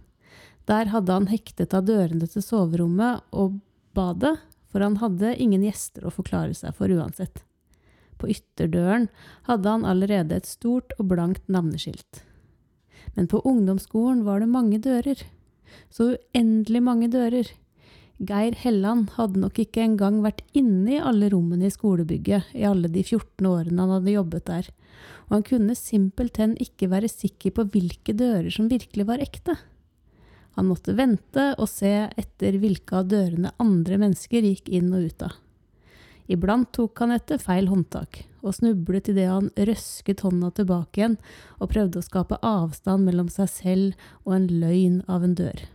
Der 0.70 0.90
hadde 0.94 1.14
han 1.14 1.30
hektet 1.30 1.74
av 1.78 1.86
dørene 1.86 2.28
til 2.30 2.44
soverommet 2.46 3.26
og 3.34 3.60
badet, 3.98 4.36
for 4.70 4.86
han 4.86 5.00
hadde 5.02 5.36
ingen 5.42 5.64
gjester 5.66 6.06
å 6.06 6.14
forklare 6.14 6.54
seg 6.58 6.76
for 6.78 6.92
uansett. 6.94 7.44
På 8.20 8.30
ytterdøren 8.30 9.08
hadde 9.48 9.72
han 9.72 9.86
allerede 9.88 10.38
et 10.38 10.50
stort 10.50 10.94
og 11.00 11.08
blankt 11.14 11.48
navneskilt. 11.50 12.24
Men 13.16 13.30
på 13.32 13.42
ungdomsskolen 13.48 14.26
var 14.28 14.44
det 14.44 14.52
mange 14.52 14.82
dører. 14.84 15.22
Så 15.90 16.12
uendelig 16.18 16.82
mange 16.84 17.10
dører. 17.14 17.50
Geir 18.20 18.52
Helland 18.60 19.14
hadde 19.16 19.40
nok 19.40 19.62
ikke 19.64 19.80
engang 19.80 20.18
vært 20.26 20.42
inne 20.58 20.98
i 20.98 21.00
alle 21.00 21.30
rommene 21.32 21.70
i 21.70 21.72
skolebygget 21.72 22.50
i 22.52 22.66
alle 22.68 22.90
de 22.92 23.00
14 23.06 23.48
årene 23.48 23.80
han 23.80 23.94
hadde 23.96 24.16
jobbet 24.18 24.46
der, 24.50 24.68
og 25.30 25.38
han 25.38 25.46
kunne 25.48 25.76
simpelthen 25.80 26.58
ikke 26.60 26.90
være 26.92 27.08
sikker 27.12 27.56
på 27.56 27.70
hvilke 27.72 28.18
dører 28.20 28.52
som 28.52 28.68
virkelig 28.68 29.08
var 29.08 29.24
ekte. 29.24 29.56
Han 30.60 30.68
måtte 30.68 30.98
vente 31.00 31.54
og 31.56 31.72
se 31.72 31.94
etter 32.20 32.60
hvilke 32.60 33.00
av 33.00 33.08
dørene 33.08 33.54
andre 33.64 34.02
mennesker 34.04 34.44
gikk 34.44 34.68
inn 34.68 34.92
og 34.92 35.08
ut 35.08 35.28
av. 35.30 35.40
Iblant 36.30 36.74
tok 36.76 37.00
han 37.00 37.16
etter 37.16 37.40
feil 37.40 37.72
håndtak, 37.72 38.26
og 38.44 38.60
snublet 38.60 39.08
idet 39.16 39.32
han 39.32 39.48
røsket 39.56 40.28
hånda 40.28 40.52
tilbake 40.60 41.00
igjen 41.00 41.20
og 41.58 41.72
prøvde 41.72 42.04
å 42.04 42.06
skape 42.06 42.44
avstand 42.44 43.08
mellom 43.08 43.32
seg 43.32 43.50
selv 43.56 44.08
og 44.28 44.36
en 44.42 44.52
løgn 44.60 45.04
av 45.08 45.24
en 45.24 45.40
dør. 45.40 45.70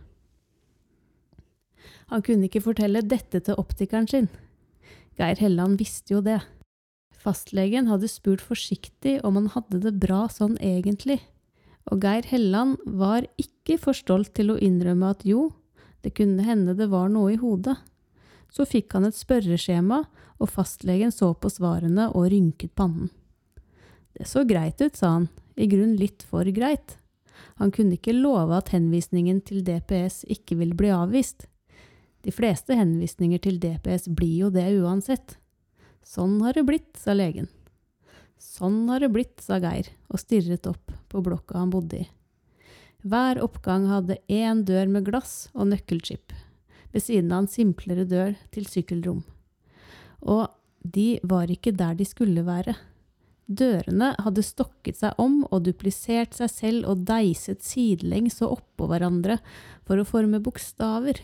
Han 2.11 2.23
kunne 2.25 2.49
ikke 2.49 2.63
fortelle 2.65 3.01
dette 3.05 3.41
til 3.41 3.57
optikeren 3.57 4.07
sin. 4.09 4.27
Geir 5.17 5.39
Helland 5.39 5.79
visste 5.79 6.13
jo 6.13 6.21
det. 6.25 6.41
Fastlegen 7.25 7.87
hadde 7.89 8.09
spurt 8.11 8.43
forsiktig 8.43 9.17
om 9.25 9.39
han 9.39 9.49
hadde 9.55 9.81
det 9.87 9.95
bra 10.01 10.25
sånn 10.29 10.59
egentlig, 10.61 11.21
og 11.89 12.03
Geir 12.05 12.25
Helland 12.29 12.77
var 12.85 13.25
ikke 13.41 13.79
for 13.81 13.97
stolt 13.97 14.33
til 14.37 14.53
å 14.53 14.59
innrømme 14.61 15.09
at 15.13 15.25
jo, 15.25 15.49
det 16.05 16.13
kunne 16.17 16.45
hende 16.45 16.75
det 16.77 16.89
var 16.91 17.09
noe 17.09 17.33
i 17.33 17.39
hodet. 17.41 17.77
Så 18.53 18.65
fikk 18.69 18.93
han 18.93 19.07
et 19.07 19.17
spørreskjema, 19.17 20.03
og 20.37 20.51
fastlegen 20.51 21.13
så 21.15 21.31
på 21.33 21.49
svarene 21.49 22.09
og 22.11 22.27
rynket 22.33 22.75
pannen. 22.77 23.09
Det 24.15 24.27
så 24.29 24.45
greit 24.47 24.81
ut, 24.81 24.95
sa 24.95 25.15
han, 25.17 25.27
i 25.55 25.67
grunn 25.71 25.95
litt 25.99 26.23
for 26.27 26.47
greit. 26.55 26.97
Han 27.59 27.71
kunne 27.71 27.97
ikke 27.97 28.15
love 28.15 28.55
at 28.57 28.71
henvisningen 28.75 29.41
til 29.47 29.63
DPS 29.65 30.23
ikke 30.31 30.59
ville 30.59 30.77
bli 30.77 30.91
avvist. 30.93 31.47
De 32.25 32.33
fleste 32.33 32.73
henvisninger 32.73 33.41
til 33.43 33.59
DPS 33.61 34.07
blir 34.17 34.47
jo 34.47 34.49
det 34.53 34.65
uansett. 34.79 35.37
Sånn 36.05 36.39
har 36.41 36.57
det 36.57 36.65
blitt, 36.65 36.95
sa 36.97 37.13
legen. 37.13 37.51
Sånn 38.41 38.87
har 38.89 39.03
det 39.03 39.11
blitt, 39.13 39.37
sa 39.41 39.59
Geir 39.61 39.91
og 40.09 40.21
stirret 40.21 40.65
opp 40.69 40.93
på 41.11 41.21
blokka 41.25 41.59
han 41.59 41.73
bodde 41.73 42.01
i. 42.01 42.07
Hver 43.05 43.37
oppgang 43.45 43.85
hadde 43.91 44.17
én 44.31 44.63
dør 44.65 44.89
med 44.89 45.05
glass 45.05 45.51
og 45.53 45.69
nøkkelchip, 45.69 46.33
ved 46.89 47.05
siden 47.05 47.29
av 47.29 47.43
en 47.43 47.51
simplere 47.51 48.07
dør 48.09 48.33
til 48.55 48.65
sykkelrom. 48.69 49.21
Og 50.25 50.49
de 50.81 51.19
var 51.21 51.53
ikke 51.53 51.75
der 51.77 51.93
de 51.99 52.09
skulle 52.09 52.41
være. 52.47 52.73
Dørene 53.45 54.15
hadde 54.25 54.41
stokket 54.41 54.97
seg 54.97 55.21
om 55.21 55.43
og 55.51 55.67
duplisert 55.67 56.33
seg 56.33 56.49
selv 56.49 56.89
og 56.89 57.05
deiset 57.05 57.61
sidelengs 57.61 58.41
og 58.41 58.57
oppå 58.57 58.89
hverandre 58.89 59.37
for 59.85 60.01
å 60.01 60.07
forme 60.09 60.41
bokstaver. 60.41 61.21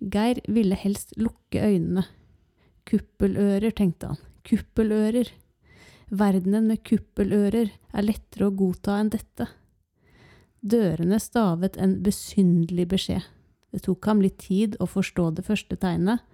Geir 0.00 0.40
ville 0.48 0.76
helst 0.80 1.12
lukke 1.20 1.60
øynene. 1.60 2.06
Kuppelører, 2.88 3.70
tenkte 3.70 4.12
han. 4.12 4.20
Kuppelører. 4.48 5.28
Verdenen 6.10 6.66
med 6.66 6.82
kuppelører 6.82 7.70
er 7.70 8.06
lettere 8.06 8.48
å 8.48 8.54
godta 8.56 8.96
enn 8.98 9.12
dette. 9.12 9.46
Dørene 10.60 11.20
stavet 11.20 11.76
en 11.80 11.98
besynderlig 12.04 12.88
beskjed. 12.90 13.22
Det 13.70 13.84
tok 13.86 14.08
ham 14.10 14.22
litt 14.24 14.40
tid 14.42 14.74
å 14.82 14.88
forstå 14.90 15.28
det 15.36 15.44
første 15.46 15.76
tegnet, 15.78 16.24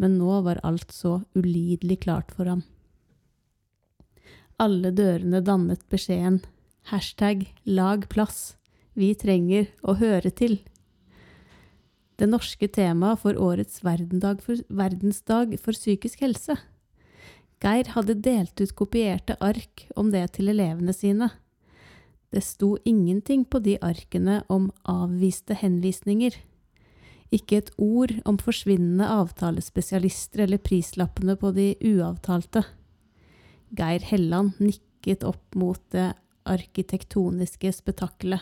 men 0.00 0.16
nå 0.16 0.40
var 0.46 0.62
alt 0.64 0.94
så 0.94 1.18
ulidelig 1.36 2.00
klart 2.06 2.32
for 2.32 2.48
ham. 2.48 2.62
Alle 4.58 4.90
dørene 4.90 5.42
dannet 5.44 5.84
beskjeden 5.92 6.40
hashtag 6.88 7.44
lag 7.64 8.08
plass, 8.08 8.56
vi 8.94 9.12
trenger 9.14 9.68
å 9.82 9.94
høre 10.00 10.32
til. 10.32 10.58
Det 12.18 12.26
norske 12.26 12.66
temaet 12.74 13.20
for 13.22 13.38
årets 13.38 13.78
for, 13.84 14.58
verdensdag 14.68 15.54
for 15.62 15.76
psykisk 15.76 16.24
helse. 16.24 16.56
Geir 17.62 17.90
hadde 17.94 18.18
delt 18.22 18.58
ut 18.60 18.74
kopierte 18.74 19.36
ark 19.40 19.86
om 19.96 20.10
det 20.10 20.24
til 20.34 20.50
elevene 20.50 20.94
sine. 20.94 21.30
Det 22.30 22.42
sto 22.44 22.76
ingenting 22.84 23.44
på 23.46 23.62
de 23.62 23.78
arkene 23.82 24.42
om 24.48 24.68
avviste 24.82 25.54
henvisninger. 25.54 26.34
Ikke 27.30 27.62
et 27.62 27.70
ord 27.78 28.12
om 28.28 28.38
forsvinnende 28.40 29.06
avtalespesialister 29.06 30.46
eller 30.46 30.58
prislappene 30.58 31.36
på 31.38 31.52
de 31.54 31.72
uavtalte. 31.86 32.64
Geir 33.78 34.04
Helland 34.10 34.58
nikket 34.58 35.26
opp 35.28 35.54
mot 35.54 35.80
det 35.94 36.12
arkitektoniske 36.48 37.72
spetakkelet. 37.78 38.40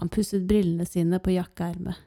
Han 0.00 0.08
pusset 0.08 0.48
brillene 0.48 0.86
sine 0.88 1.20
på 1.20 1.34
jakkeermet. 1.34 1.98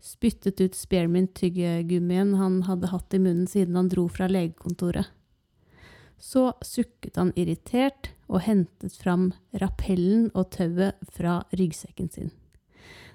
Spyttet 0.00 0.60
ut 0.60 0.74
spearmint-tyggegummien 0.74 2.34
han 2.34 2.62
hadde 2.64 2.88
hatt 2.88 3.14
i 3.14 3.20
munnen 3.20 3.46
siden 3.46 3.76
han 3.76 3.90
dro 3.92 4.06
fra 4.08 4.28
legekontoret. 4.30 5.12
Så 6.20 6.50
sukket 6.64 7.16
han 7.20 7.32
irritert 7.36 8.10
og 8.28 8.44
hentet 8.44 8.96
fram 8.96 9.30
rappellen 9.60 10.30
og 10.32 10.50
tauet 10.56 10.96
fra 11.12 11.42
ryggsekken 11.52 12.08
sin. 12.12 12.32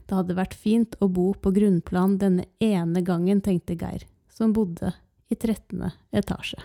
Det 0.05 0.13
hadde 0.13 0.37
vært 0.37 0.53
fint 0.53 0.93
å 1.01 1.09
bo 1.09 1.31
på 1.33 1.53
grunnplan 1.55 2.19
denne 2.21 2.45
ene 2.61 3.01
gangen, 3.05 3.41
tenkte 3.41 3.77
Geir, 3.77 4.05
som 4.29 4.53
bodde 4.53 4.93
i 5.33 5.35
13. 5.37 5.81
etasje. 6.13 6.61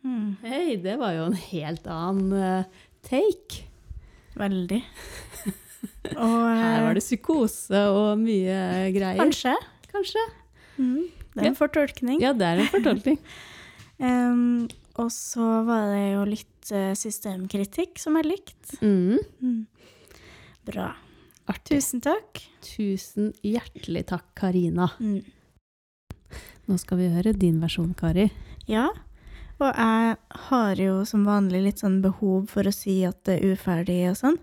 Hmm. 0.00 0.36
Hei, 0.40 0.78
det 0.80 0.96
var 0.96 1.12
jo 1.16 1.28
en 1.28 1.40
helt 1.50 1.88
annen 1.92 2.32
uh, 2.32 2.84
take. 3.04 3.66
Veldig. 4.38 4.80
Og 6.16 6.40
Her 6.62 6.84
var 6.86 6.98
det 6.98 7.04
psykose 7.04 7.84
og 7.92 8.18
mye 8.20 8.88
greier. 8.94 9.20
Kanskje. 9.20 9.54
Kanskje. 9.92 10.24
Mm, 10.78 11.06
det 11.34 11.44
er 11.44 11.50
en 11.52 11.58
fortolkning. 11.58 12.20
Ja, 12.22 12.34
det 12.36 12.46
er 12.46 12.64
en 12.64 12.74
fortolkning. 12.74 13.22
Um, 13.98 14.68
og 14.94 15.08
så 15.10 15.42
var 15.66 15.88
det 15.90 16.04
jo 16.12 16.20
litt 16.28 16.68
uh, 16.70 16.92
systemkritikk 16.94 17.98
som 17.98 18.14
jeg 18.20 18.28
likte. 18.28 18.76
Mm. 18.78 19.18
Mm. 19.42 19.64
Bra. 20.68 20.92
Artig. 21.50 21.80
Tusen 21.80 22.04
takk. 22.04 22.44
Tusen 22.62 23.32
hjertelig 23.42 24.04
takk, 24.12 24.28
Karina. 24.38 24.86
Mm. 25.02 25.24
Nå 26.68 26.78
skal 26.78 27.00
vi 27.00 27.10
høre 27.10 27.34
din 27.34 27.58
versjon, 27.62 27.90
Kari. 27.98 28.28
Ja, 28.68 28.86
og 29.58 29.70
jeg 29.72 30.16
har 30.48 30.82
jo 30.82 30.98
som 31.08 31.24
vanlig 31.26 31.64
litt 31.64 31.80
sånn 31.82 31.98
behov 32.04 32.50
for 32.52 32.68
å 32.68 32.74
si 32.74 33.00
at 33.08 33.18
det 33.26 33.38
er 33.38 33.56
uferdig 33.56 34.02
og 34.12 34.18
sånn. 34.20 34.36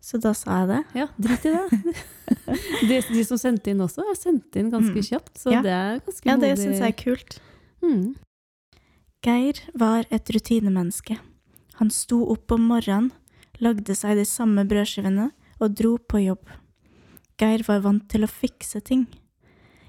Så 0.00 0.20
da 0.22 0.30
sa 0.32 0.60
jeg 0.62 0.68
det. 0.70 0.80
Ja, 0.94 1.06
drit 1.18 1.44
i 1.48 1.52
det. 1.52 1.94
de, 2.88 3.00
de 3.12 3.24
som 3.26 3.38
sendte 3.40 3.72
inn 3.72 3.80
også, 3.82 4.04
har 4.06 4.14
sendt 4.18 4.56
inn 4.56 4.70
ganske 4.70 4.94
Mm. 4.94 5.06
kjapt, 5.08 5.34
så 5.42 5.50
Ja. 5.52 5.62
det 5.62 5.72
er 5.74 6.00
ganske 6.06 6.24
Ja, 6.30 6.36
det 6.36 6.52
syns 6.58 6.78
jeg 6.78 6.92
er 6.92 7.02
kult. 7.02 7.38
Mm. 7.82 8.14
Geir 9.26 9.58
var 9.74 10.04
et 10.10 10.30
rutinemenneske. 10.30 11.18
Han 11.80 11.90
sto 11.90 12.22
opp 12.30 12.50
om 12.54 12.62
morgenen, 12.70 13.10
lagde 13.60 13.94
seg 13.98 14.16
de 14.16 14.24
samme 14.24 14.64
brødskivene 14.68 15.32
og 15.60 15.74
dro 15.74 15.96
på 15.98 16.22
jobb. 16.24 16.46
Geir 17.38 17.62
var 17.66 17.80
vant 17.80 18.08
til 18.08 18.22
å 18.22 18.30
fikse 18.30 18.80
ting. 18.84 19.06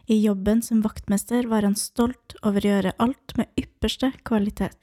I 0.09 0.17
jobben 0.23 0.63
som 0.65 0.81
vaktmester 0.81 1.45
var 1.47 1.61
han 1.61 1.75
stolt 1.77 2.33
over 2.43 2.61
å 2.65 2.71
gjøre 2.73 2.93
alt 2.99 3.37
med 3.37 3.47
ypperste 3.61 4.11
kvalitet. 4.25 4.73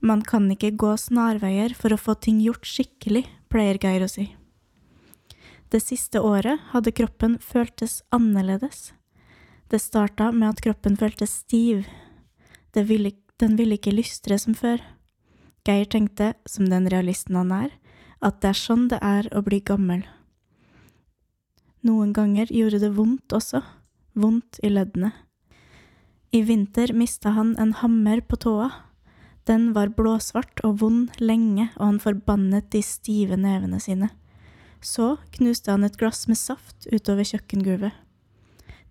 Man 0.00 0.22
kan 0.22 0.48
ikke 0.50 0.72
gå 0.76 0.92
snarveier 0.98 1.74
for 1.74 1.90
å 1.94 1.98
få 1.98 2.14
ting 2.20 2.40
gjort 2.42 2.66
skikkelig, 2.66 3.24
pleier 3.50 3.78
Geir 3.80 4.04
å 4.04 4.10
si. 4.10 4.28
Det 5.68 5.80
siste 5.84 6.20
året 6.24 6.60
hadde 6.72 6.94
kroppen 6.96 7.36
føltes 7.44 8.00
annerledes. 8.14 8.92
Det 9.68 9.80
starta 9.82 10.30
med 10.32 10.48
at 10.48 10.62
kroppen 10.64 10.96
føltes 10.96 11.42
stiv. 11.44 11.84
Ville, 12.78 13.10
den 13.42 13.56
ville 13.58 13.76
ikke 13.76 13.92
lystre 13.92 14.38
som 14.38 14.54
før. 14.54 14.80
Geir 15.66 15.88
tenkte, 15.90 16.32
som 16.48 16.68
den 16.70 16.88
realisten 16.88 17.36
han 17.36 17.50
er, 17.52 17.72
at 18.24 18.40
det 18.40 18.52
er 18.52 18.60
sånn 18.60 18.86
det 18.88 19.00
er 19.04 19.28
å 19.36 19.42
bli 19.44 19.58
gammel. 19.60 20.04
Noen 21.84 22.14
ganger 22.16 22.50
gjorde 22.50 22.80
det 22.82 22.94
vondt 22.96 23.34
også, 23.34 23.60
vondt 24.18 24.58
i 24.64 24.70
leddene. 24.72 25.12
I 26.34 26.42
vinter 26.44 26.92
mista 26.96 27.32
han 27.36 27.54
en 27.60 27.74
hammer 27.80 28.20
på 28.20 28.36
tåa. 28.40 28.70
Den 29.48 29.70
var 29.72 29.94
blåsvart 29.96 30.60
og 30.66 30.82
vond 30.82 31.14
lenge, 31.24 31.70
og 31.78 31.84
han 31.86 32.02
forbannet 32.02 32.68
de 32.74 32.82
stive 32.84 33.38
nevene 33.40 33.80
sine. 33.80 34.10
Så 34.84 35.16
knuste 35.38 35.72
han 35.72 35.86
et 35.86 35.96
glass 35.98 36.26
med 36.28 36.36
saft 36.36 36.84
utover 36.92 37.24
kjøkkengulvet. 37.24 37.94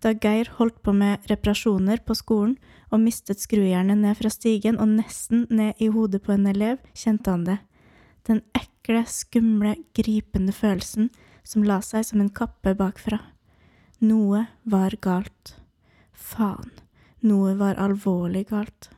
Da 0.01 0.13
Geir 0.13 0.49
holdt 0.57 0.81
på 0.85 0.93
med 0.93 1.25
reparasjoner 1.29 2.01
på 2.05 2.15
skolen 2.17 2.57
og 2.93 3.01
mistet 3.01 3.41
skrujernet 3.41 3.97
ned 4.01 4.17
fra 4.17 4.29
stigen 4.33 4.77
og 4.81 4.91
nesten 4.97 5.45
ned 5.49 5.77
i 5.81 5.89
hodet 5.93 6.21
på 6.25 6.33
en 6.35 6.49
elev, 6.49 6.81
kjente 6.93 7.33
han 7.33 7.45
det. 7.47 7.57
Den 8.29 8.41
ekle, 8.57 9.05
skumle, 9.09 9.75
gripende 9.97 10.53
følelsen 10.53 11.09
som 11.47 11.65
la 11.65 11.79
seg 11.85 12.05
som 12.05 12.21
en 12.21 12.33
kappe 12.33 12.75
bakfra. 12.77 13.21
Noe 14.01 14.45
var 14.65 14.97
galt. 15.01 15.55
Faen, 16.13 16.69
noe 17.25 17.55
var 17.57 17.79
alvorlig 17.81 18.47
galt. 18.51 18.91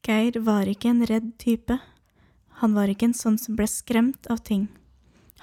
Geir 0.00 0.38
var 0.40 0.68
ikke 0.68 0.88
en 0.94 1.04
redd 1.06 1.32
type. 1.42 1.76
Han 2.62 2.76
var 2.76 2.88
ikke 2.88 3.10
en 3.10 3.16
sånn 3.16 3.36
som 3.40 3.56
ble 3.56 3.66
skremt 3.68 4.28
av 4.32 4.40
ting. 4.48 4.68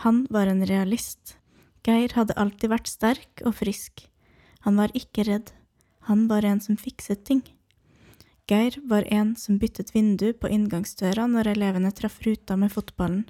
Han 0.02 0.26
var 0.34 0.50
en 0.50 0.66
realist. 0.66 1.38
Geir 1.86 2.16
hadde 2.18 2.36
alltid 2.38 2.74
vært 2.74 2.90
sterk 2.90 3.44
og 3.46 3.54
frisk. 3.60 4.08
Han 4.66 4.82
var 4.82 4.94
ikke 4.98 5.28
redd. 5.30 5.54
Han 6.10 6.26
var 6.28 6.46
en 6.46 6.60
som 6.64 6.78
fikset 6.78 7.24
ting. 7.26 7.44
Geir 8.50 8.80
var 8.90 9.06
en 9.14 9.36
som 9.36 9.60
byttet 9.62 9.94
vindu 9.94 10.32
på 10.34 10.50
inngangsdøra 10.50 11.28
når 11.30 11.52
elevene 11.54 11.92
traff 11.94 12.22
ruta 12.26 12.58
med 12.58 12.74
fotballen. 12.74 13.26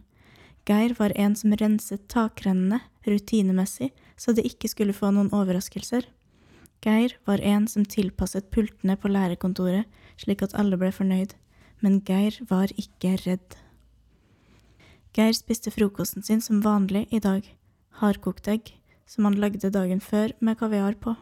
Geir 0.67 0.95
var 0.99 1.11
en 1.15 1.35
som 1.35 1.55
renset 1.55 2.07
takrennene 2.11 2.81
rutinemessig 3.07 3.91
så 4.15 4.33
det 4.35 4.45
ikke 4.47 4.69
skulle 4.71 4.95
få 4.95 5.11
noen 5.11 5.31
overraskelser. 5.33 6.07
Geir 6.87 7.17
var 7.27 7.41
en 7.43 7.65
som 7.67 7.83
tilpasset 7.83 8.45
pultene 8.53 8.95
på 8.95 9.09
lærerkontoret 9.11 9.89
slik 10.21 10.43
at 10.45 10.53
alle 10.55 10.77
ble 10.79 10.93
fornøyd, 10.95 11.33
men 11.83 11.99
Geir 12.07 12.37
var 12.47 12.71
ikke 12.79 13.17
redd. 13.25 13.57
Geir 15.11 15.35
spiste 15.35 15.73
frokosten 15.73 16.23
sin 16.23 16.39
som 16.45 16.61
vanlig 16.63 17.03
i 17.11 17.19
dag, 17.19 17.43
hardkokt 17.99 18.47
egg, 18.47 18.71
som 19.03 19.27
han 19.27 19.35
lagde 19.35 19.73
dagen 19.73 19.99
før 19.99 20.31
med 20.39 20.59
kaviar 20.61 20.95
på. 21.01 21.17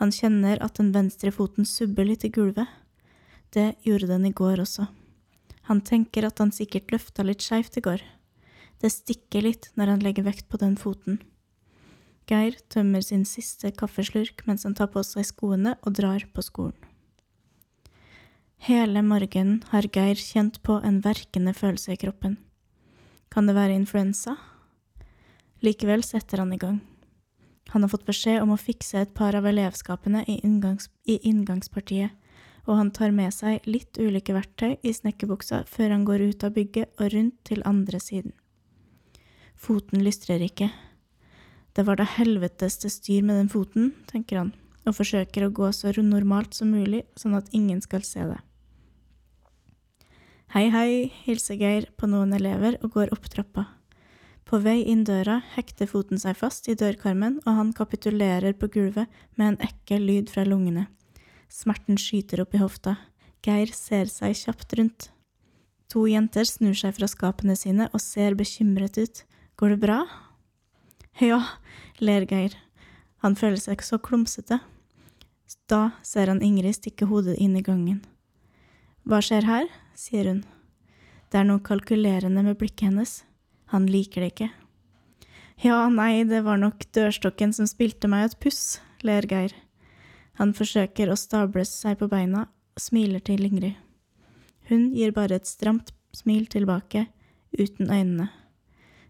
Han 0.00 0.12
kjenner 0.12 0.60
at 0.64 0.80
den 0.80 0.92
venstre 0.96 1.32
foten 1.36 1.68
subber 1.68 2.08
litt 2.08 2.24
i 2.24 2.32
gulvet. 2.32 2.68
Det 3.52 3.74
gjorde 3.84 4.08
den 4.08 4.24
i 4.28 4.34
går 4.36 4.64
også. 4.64 4.88
Han 5.68 5.84
tenker 5.84 6.28
at 6.28 6.40
han 6.40 6.52
sikkert 6.54 6.92
løfta 6.94 7.24
litt 7.26 7.44
skeivt 7.44 7.76
i 7.76 7.84
går. 7.84 8.02
Det 8.80 8.92
stikker 8.92 9.44
litt 9.44 9.70
når 9.76 9.96
han 9.96 10.04
legger 10.04 10.24
vekt 10.28 10.48
på 10.48 10.60
den 10.60 10.76
foten. 10.80 11.20
Geir 12.26 12.56
tømmer 12.72 13.04
sin 13.06 13.22
siste 13.28 13.70
kaffeslurk 13.70 14.42
mens 14.48 14.66
han 14.66 14.74
tar 14.74 14.90
på 14.90 15.02
seg 15.06 15.28
skoene 15.28 15.76
og 15.86 15.94
drar 15.98 16.24
på 16.34 16.42
skolen. 16.42 16.78
Hele 18.66 19.02
morgenen 19.06 19.60
har 19.70 19.86
Geir 19.94 20.18
kjent 20.18 20.58
på 20.66 20.80
en 20.82 20.98
verkende 21.04 21.52
følelse 21.54 21.94
i 21.94 22.00
kroppen. 22.00 22.38
Kan 23.30 23.46
det 23.46 23.54
være 23.54 23.76
influensa? 23.78 24.34
Likevel 25.62 26.02
setter 26.02 26.42
han 26.42 26.54
i 26.54 26.58
gang. 26.58 26.80
Han 27.74 27.82
har 27.82 27.90
fått 27.92 28.06
beskjed 28.06 28.40
om 28.42 28.54
å 28.54 28.60
fikse 28.60 28.98
et 29.02 29.14
par 29.14 29.36
av 29.38 29.46
elevskapene 29.46 30.24
i, 30.26 30.38
inngangs, 30.46 30.88
i 31.06 31.18
inngangspartiet, 31.28 32.10
og 32.66 32.78
han 32.80 32.90
tar 32.90 33.14
med 33.14 33.34
seg 33.34 33.66
litt 33.70 33.98
ulike 33.98 34.34
verktøy 34.34 34.76
i 34.82 34.94
snekkerbuksa 34.94 35.62
før 35.70 35.94
han 35.94 36.06
går 36.06 36.26
ut 36.30 36.46
av 36.46 36.54
bygget 36.56 36.98
og 36.98 37.12
rundt 37.14 37.38
til 37.46 37.62
andre 37.66 38.02
siden. 38.02 38.34
Foten 39.54 40.02
lystrer 40.02 40.42
ikke. 40.42 40.70
Det 41.76 41.84
var 41.84 41.98
da 42.00 42.06
helvetes 42.08 42.78
til 42.80 42.88
styr 42.88 43.24
med 43.26 43.36
den 43.36 43.50
foten, 43.52 43.90
tenker 44.08 44.40
han, 44.40 44.52
og 44.88 44.96
forsøker 44.96 45.44
å 45.44 45.52
gå 45.52 45.68
så 45.76 45.92
normalt 46.00 46.56
som 46.56 46.70
mulig, 46.72 47.02
sånn 47.20 47.36
at 47.36 47.52
ingen 47.52 47.82
skal 47.84 48.00
se 48.06 48.24
det. 48.24 48.38
Hei, 50.54 50.70
hei, 50.72 51.12
hilser 51.26 51.58
Geir 51.60 51.90
på 52.00 52.08
noen 52.08 52.32
elever 52.32 52.78
og 52.80 52.94
går 52.96 53.12
opp 53.12 53.28
trappa. 53.28 53.66
På 54.46 54.60
vei 54.62 54.86
inn 54.88 55.02
døra 55.04 55.40
hekter 55.56 55.90
foten 55.90 56.20
seg 56.22 56.38
fast 56.38 56.68
i 56.70 56.76
dørkarmen, 56.78 57.40
og 57.44 57.58
han 57.58 57.72
kapitulerer 57.76 58.54
på 58.56 58.70
gulvet 58.72 59.10
med 59.34 59.46
en 59.50 59.58
ekkel 59.68 60.06
lyd 60.06 60.30
fra 60.32 60.46
lungene. 60.46 60.86
Smerten 61.52 61.98
skyter 62.00 62.40
opp 62.40 62.54
i 62.54 62.62
hofta. 62.62 62.96
Geir 63.44 63.74
ser 63.74 64.08
seg 64.08 64.38
kjapt 64.38 64.72
rundt. 64.78 65.10
To 65.92 66.06
jenter 66.08 66.48
snur 66.48 66.78
seg 66.78 66.96
fra 66.96 67.10
skapene 67.10 67.58
sine 67.58 67.90
og 67.92 68.00
ser 68.00 68.38
bekymret 68.38 68.96
ut. 68.96 69.26
Går 69.58 69.74
det 69.74 69.82
bra? 69.82 70.00
Ja, 71.30 71.40
ler 71.98 72.26
Geir. 72.28 72.52
Han 73.24 73.36
føler 73.36 73.56
seg 73.56 73.78
ikke 73.78 73.88
så 73.88 73.98
klumsete. 73.98 74.58
Da 75.70 75.96
ser 76.04 76.28
han 76.28 76.42
Ingrid 76.44 76.76
stikke 76.76 77.08
hodet 77.08 77.38
inn 77.40 77.56
i 77.56 77.64
gangen. 77.64 78.02
Hva 79.06 79.22
skjer 79.24 79.46
her? 79.48 79.70
sier 79.96 80.28
hun. 80.28 80.42
Det 81.32 81.40
er 81.40 81.46
noe 81.48 81.62
kalkulerende 81.64 82.42
med 82.44 82.58
blikket 82.60 82.90
hennes. 82.90 83.14
Han 83.72 83.86
liker 83.88 84.22
det 84.22 84.34
ikke. 84.34 84.50
Ja, 85.64 85.86
nei, 85.88 86.26
det 86.28 86.42
var 86.44 86.60
nok 86.60 86.84
dørstokken 86.92 87.54
som 87.56 87.68
spilte 87.70 88.10
meg 88.12 88.26
et 88.26 88.38
puss, 88.42 88.78
ler 89.00 89.24
Geir. 89.24 89.54
Han 90.36 90.52
forsøker 90.52 91.08
å 91.08 91.16
stable 91.16 91.64
seg 91.64 91.96
på 92.02 92.10
beina 92.12 92.44
og 92.44 92.82
smiler 92.82 93.24
til 93.24 93.46
Ingrid. 93.48 93.78
Hun 94.68 94.90
gir 94.92 95.16
bare 95.16 95.40
et 95.40 95.48
stramt 95.48 95.94
smil 96.12 96.44
tilbake, 96.52 97.06
uten 97.56 97.88
øynene. 97.88 98.28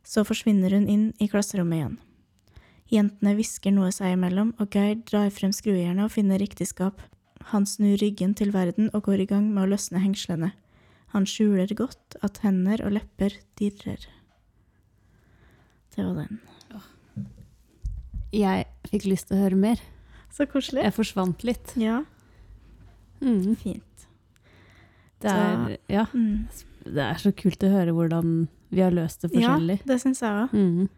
Så 0.07 0.23
forsvinner 0.27 0.71
hun 0.77 0.87
inn 0.89 1.07
i 1.19 1.27
klasserommet 1.29 1.81
igjen. 1.81 1.97
Jentene 2.93 3.33
hvisker 3.35 3.73
noe 3.75 3.91
seg 3.91 4.15
imellom, 4.15 4.53
og 4.63 4.71
Geir 4.71 5.01
drar 5.09 5.33
frem 5.35 5.51
skrujernet 5.55 6.05
og 6.07 6.13
finner 6.15 6.39
riktig 6.39 6.69
skap. 6.71 7.01
Han 7.51 7.67
snur 7.67 7.99
ryggen 7.99 8.35
til 8.39 8.53
verden 8.55 8.91
og 8.95 9.09
går 9.09 9.25
i 9.25 9.29
gang 9.33 9.49
med 9.53 9.65
å 9.65 9.71
løsne 9.75 10.03
hengslene. 10.03 10.53
Han 11.15 11.27
skjuler 11.27 11.71
godt 11.79 12.17
at 12.27 12.39
hender 12.45 12.83
og 12.87 12.95
lepper 12.95 13.35
dirrer. 13.59 14.07
Det 15.97 16.05
var 16.05 16.15
den. 16.27 16.41
Jeg 18.37 18.67
fikk 18.91 19.07
lyst 19.09 19.29
til 19.31 19.39
å 19.39 19.45
høre 19.47 19.59
mer. 19.59 19.81
Så 20.35 20.47
koselig. 20.51 20.83
Jeg 20.85 20.95
forsvant 20.97 21.45
litt. 21.47 21.73
Ja, 21.81 22.05
Mm. 23.23 23.57
fint. 23.57 24.07
Det, 25.21 25.31
er, 25.31 25.79
ja, 25.89 26.05
Mm. 26.13 26.49
det 26.85 26.99
er 26.99 27.15
så 27.15 27.33
kult 27.33 27.63
å 27.65 27.71
høre 27.73 27.95
hvordan 27.97 28.49
vi 28.71 28.81
har 28.83 28.91
løst 28.95 29.23
det 29.23 29.31
forskjellig. 29.35 29.79
Ja, 29.81 29.87
det 29.93 30.01
syns 30.03 30.21
jeg 30.23 30.33
òg. 30.45 30.55
Mm. 30.57 30.89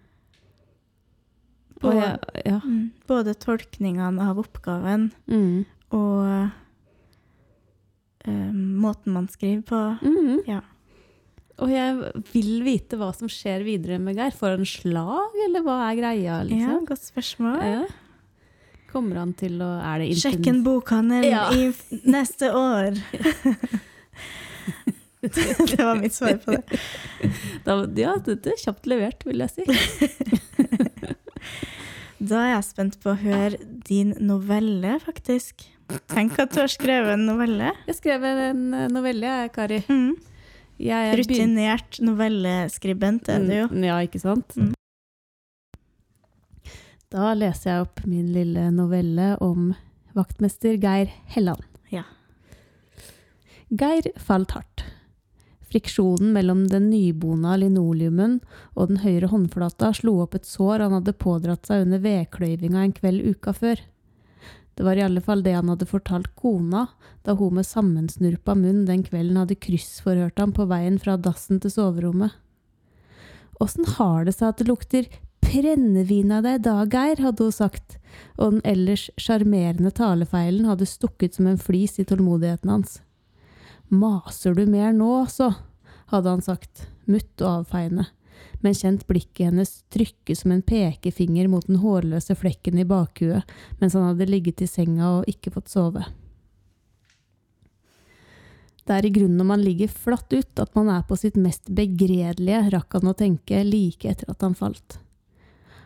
Både, 1.81 2.07
ja. 2.45 2.57
mm, 2.65 2.91
både 3.07 3.35
tolkningene 3.39 4.25
av 4.31 4.39
oppgaven 4.43 5.11
Mm. 5.31 5.65
og 5.95 6.51
uh, 8.27 8.51
måten 8.55 9.13
man 9.15 9.29
skriver 9.31 9.63
på. 9.69 9.83
Mhm. 10.03 10.41
Ja. 10.49 10.61
Og 11.59 11.71
jeg 11.71 11.95
vil 12.33 12.51
vite 12.63 12.97
hva 12.99 13.13
som 13.15 13.27
skjer 13.31 13.65
videre 13.67 13.99
med 13.99 14.15
Geir. 14.19 14.31
Får 14.35 14.53
han 14.57 14.67
slag, 14.67 15.35
eller 15.47 15.63
hva 15.67 15.79
er 15.89 15.97
greia? 15.99 16.21
ja, 16.23 16.43
Liksom? 16.47 16.85
godt 16.87 17.03
spørsmål. 17.03 17.57
Ja. 17.67 17.87
Kommer 18.93 19.17
han 19.19 19.33
til 19.35 19.59
å 19.61 19.71
Er 19.83 19.99
det 19.99 20.15
Sjekk 20.17 20.47
en 20.49 20.63
bokhandel 20.65 21.25
Ja. 21.27 21.49
i 21.51 21.73
neste 22.07 22.51
år. 22.55 22.95
det 25.73 25.79
var 25.83 25.99
mitt 25.99 26.15
svar 26.15 26.37
på 26.45 26.55
det. 26.57 26.79
Da, 27.67 27.75
ja, 27.99 28.15
det 28.25 28.39
er 28.47 28.61
kjapt 28.63 28.87
levert, 28.91 29.25
vil 29.27 29.43
jeg 29.45 29.51
si. 29.57 29.65
Da 32.19 32.41
er 32.43 32.53
jeg 32.57 32.65
spent 32.67 32.97
på 33.03 33.13
å 33.13 33.19
høre 33.21 33.59
din 33.87 34.15
novelle, 34.27 34.97
faktisk. 35.05 35.63
Tenk 36.11 36.35
at 36.43 36.51
du 36.55 36.59
har 36.65 36.71
skrevet 36.73 37.15
en 37.15 37.29
novelle. 37.29 37.71
Jeg 37.87 37.99
skrev 38.01 38.25
en 38.27 38.65
novelle, 38.91 39.29
jeg, 39.45 39.53
Kari. 39.55 39.79
Mm. 39.87 40.17
Jeg 40.83 41.13
er 41.13 41.19
Rutinert 41.19 41.99
novelleskribent 42.07 43.31
er 43.35 43.47
du 43.47 43.55
jo. 43.55 43.69
Mm, 43.71 43.87
Ja, 43.87 43.97
ikke 44.07 44.21
sant? 44.23 44.55
Mm. 44.59 44.75
Da 47.09 47.33
leser 47.39 47.71
jeg 47.73 47.87
opp 47.87 48.03
min 48.07 48.29
lille 48.35 48.67
novelle 48.75 49.33
om 49.43 49.73
vaktmester 50.19 50.77
Geir 50.83 51.09
Helland. 51.33 51.65
Ja. 51.95 52.05
Geir 53.71 54.11
falt 54.21 54.53
hardt. 54.59 54.78
Friksjonen 55.69 56.33
mellom 56.33 56.65
den 56.71 56.89
nybona 56.89 57.59
linoleumen 57.61 58.39
og 58.75 58.89
den 58.89 59.03
høyre 59.03 59.29
håndflata 59.29 59.93
slo 59.97 60.17
opp 60.23 60.39
et 60.39 60.49
sår 60.49 60.87
han 60.87 60.97
hadde 60.97 61.17
pådratt 61.21 61.69
seg 61.69 61.85
under 61.85 62.01
vedkløyvinga 62.05 62.87
en 62.87 62.97
kveld 62.97 63.27
uka 63.35 63.53
før. 63.53 63.83
Det 64.79 64.87
var 64.87 64.97
i 64.97 65.03
alle 65.03 65.21
fall 65.21 65.43
det 65.43 65.57
han 65.57 65.69
hadde 65.73 65.89
fortalt 65.91 66.31
kona 66.39 66.87
da 67.27 67.35
hun 67.37 67.59
med 67.59 67.67
sammensnurpa 67.67 68.55
munn 68.57 68.85
den 68.89 69.03
kvelden 69.05 69.41
hadde 69.41 69.59
kryssforhørt 69.59 70.39
ham 70.39 70.53
på 70.57 70.69
veien 70.71 71.01
fra 71.03 71.17
dassen 71.21 71.59
til 71.61 71.75
soverommet. 71.75 72.31
Åssen 73.59 73.89
har 73.99 74.25
det 74.25 74.37
seg 74.37 74.53
at 74.53 74.63
det 74.63 74.69
lukter 74.69 75.09
brennevin 75.43 76.31
av 76.33 76.47
deg 76.47 76.61
i 76.61 76.63
dag, 76.69 76.95
Geir, 76.95 77.25
hadde 77.27 77.49
hun 77.49 77.55
sagt, 77.55 77.99
og 78.39 78.55
den 78.55 78.63
ellers 78.69 79.09
sjarmerende 79.21 79.91
talefeilen 79.95 80.69
hadde 80.69 80.87
stukket 80.87 81.37
som 81.37 81.51
en 81.51 81.61
flis 81.61 81.99
i 81.99 82.07
tålmodigheten 82.07 82.71
hans. 82.71 83.01
Maser 83.89 84.55
du 84.55 84.67
mer 84.67 84.93
nå, 84.93 85.27
så? 85.27 85.53
hadde 86.09 86.31
han 86.33 86.45
sagt, 86.45 86.87
mutt 87.05 87.43
og 87.43 87.63
avfeiende, 87.63 88.07
men 88.65 88.77
kjent 88.77 89.07
blikket 89.09 89.51
hennes 89.51 89.73
trykke 89.93 90.37
som 90.37 90.55
en 90.55 90.63
pekefinger 90.65 91.51
mot 91.53 91.67
den 91.69 91.81
hårløse 91.83 92.37
flekken 92.39 92.81
i 92.81 92.87
bakhuet 92.89 93.49
mens 93.81 93.97
han 93.97 94.07
hadde 94.09 94.29
ligget 94.31 94.63
i 94.65 94.69
senga 94.71 95.19
og 95.19 95.29
ikke 95.29 95.53
fått 95.55 95.69
sove. 95.73 96.07
Det 98.89 98.97
er 98.97 99.05
i 99.05 99.13
grunnen 99.13 99.37
når 99.37 99.49
man 99.51 99.65
ligger 99.65 99.93
flatt 99.93 100.33
ut 100.33 100.63
at 100.63 100.73
man 100.79 100.89
er 100.89 101.03
på 101.05 101.17
sitt 101.21 101.37
mest 101.37 101.69
begredelige, 101.69 102.71
rakk 102.73 102.97
han 102.97 103.11
å 103.11 103.17
tenke 103.17 103.61
like 103.67 104.09
etter 104.09 104.31
at 104.33 104.45
han 104.47 104.57
falt. 104.57 104.97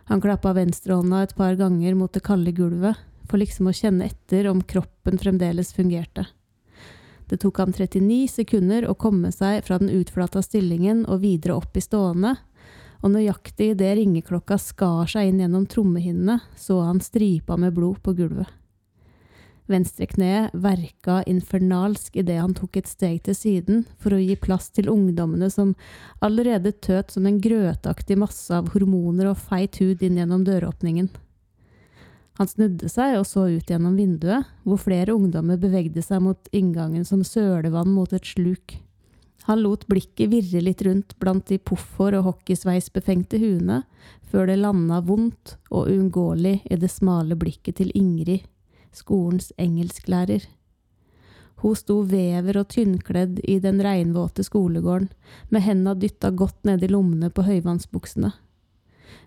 Han 0.07 0.23
klappa 0.23 0.55
venstrehånda 0.55 1.25
et 1.25 1.35
par 1.35 1.59
ganger 1.59 1.97
mot 1.99 2.13
det 2.15 2.23
kalde 2.23 2.55
gulvet, 2.55 2.95
for 3.27 3.43
liksom 3.43 3.71
å 3.71 3.75
kjenne 3.75 4.07
etter 4.07 4.47
om 4.51 4.63
kroppen 4.63 5.19
fremdeles 5.19 5.75
fungerte. 5.75 6.29
Det 7.33 7.39
tok 7.41 7.63
han 7.63 7.71
39 7.73 8.29
sekunder 8.29 8.85
å 8.85 8.95
komme 9.01 9.31
seg 9.33 9.63
fra 9.65 9.79
den 9.81 9.89
utflata 9.89 10.43
stillingen 10.45 11.07
og 11.09 11.23
videre 11.23 11.55
opp 11.57 11.79
i 11.81 11.81
stående, 11.81 12.35
og 13.01 13.15
nøyaktig 13.15 13.71
idet 13.73 13.95
ringeklokka 13.97 14.59
skar 14.61 15.09
seg 15.09 15.31
inn 15.31 15.41
gjennom 15.41 15.65
trommehinnene, 15.65 16.43
så 16.61 16.83
han 16.85 17.01
stripa 17.01 17.57
med 17.57 17.73
blod 17.73 18.03
på 18.05 18.13
gulvet. 18.21 18.53
Venstrekneet 19.73 20.53
verka 20.53 21.23
infernalsk 21.25 22.21
idet 22.21 22.37
han 22.37 22.53
tok 22.53 22.77
et 22.77 22.93
steg 22.93 23.23
til 23.25 23.39
siden 23.41 23.85
for 23.97 24.13
å 24.13 24.21
gi 24.21 24.37
plass 24.37 24.69
til 24.69 24.93
ungdommene 24.93 25.49
som 25.55 25.73
allerede 26.21 26.77
tøt 26.85 27.17
som 27.17 27.25
en 27.25 27.41
grøtaktig 27.41 28.21
masse 28.21 28.53
av 28.53 28.75
hormoner 28.75 29.33
og 29.33 29.41
feit 29.41 29.81
hud 29.81 30.05
inn 30.05 30.21
gjennom 30.21 30.45
døråpningen. 30.45 31.09
Han 32.41 32.49
snudde 32.49 32.89
seg 32.89 33.19
og 33.19 33.27
så 33.29 33.45
ut 33.53 33.69
gjennom 33.69 33.99
vinduet, 33.99 34.49
hvor 34.65 34.81
flere 34.81 35.13
ungdommer 35.13 35.61
bevegde 35.61 36.03
seg 36.05 36.23
mot 36.25 36.49
inngangen 36.57 37.05
som 37.05 37.25
sølevann 37.27 37.93
mot 37.93 38.13
et 38.17 38.27
sluk. 38.27 38.79
Han 39.49 39.63
lot 39.65 39.85
blikket 39.91 40.31
virre 40.31 40.63
litt 40.63 40.83
rundt 40.87 41.17
blant 41.21 41.49
de 41.51 41.59
poffer 41.59 42.15
og 42.19 42.29
hockeysveisbefengte 42.29 43.41
huene, 43.43 43.83
før 44.31 44.49
det 44.49 44.61
landa 44.61 45.01
vondt 45.05 45.57
og 45.71 45.91
uunngåelig 45.91 46.61
i 46.71 46.79
det 46.79 46.91
smale 46.93 47.37
blikket 47.37 47.81
til 47.81 47.91
Ingrid, 47.99 48.47
skolens 48.95 49.51
engelsklærer. 49.61 50.47
Hun 51.63 51.77
sto 51.79 52.01
vever 52.07 52.59
og 52.59 52.71
tynnkledd 52.75 53.43
i 53.47 53.59
den 53.63 53.83
regnvåte 53.83 54.47
skolegården, 54.47 55.11
med 55.51 55.63
henda 55.67 55.95
dytta 55.95 56.33
godt 56.35 56.65
ned 56.67 56.83
i 56.83 56.91
lommene 56.91 57.31
på 57.31 57.45
høyvannsbuksene. 57.47 58.33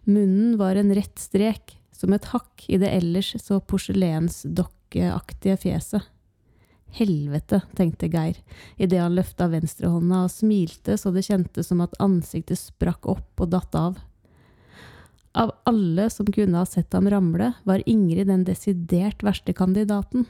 Munnen 0.05 0.55
var 0.59 0.79
en 0.79 0.91
rett 0.95 1.19
strek, 1.19 1.77
som 1.99 2.13
et 2.15 2.27
hakk 2.31 2.65
i 2.67 2.79
det 2.81 2.91
ellers 2.91 3.33
så 3.41 3.59
porselensdokkeaktige 3.63 5.57
fjeset. 5.61 6.11
Helvete, 6.95 7.59
tenkte 7.75 8.07
Geir 8.07 8.37
idet 8.79 9.01
han 9.01 9.17
løfta 9.17 9.49
venstrehånda 9.51 10.21
og 10.25 10.31
smilte 10.31 10.95
så 10.99 11.11
det 11.11 11.25
kjentes 11.27 11.67
som 11.71 11.81
at 11.83 11.97
ansiktet 12.03 12.61
sprakk 12.61 13.09
opp 13.11 13.43
og 13.43 13.51
datt 13.51 13.75
av. 13.75 13.97
Av 15.35 15.51
alle 15.67 16.07
som 16.13 16.29
kunne 16.31 16.61
ha 16.61 16.67
sett 16.69 16.95
ham 16.95 17.09
ramle, 17.11 17.51
var 17.67 17.83
Ingrid 17.85 18.29
den 18.31 18.45
desidert 18.47 19.23
verste 19.25 19.51
kandidaten. 19.51 20.23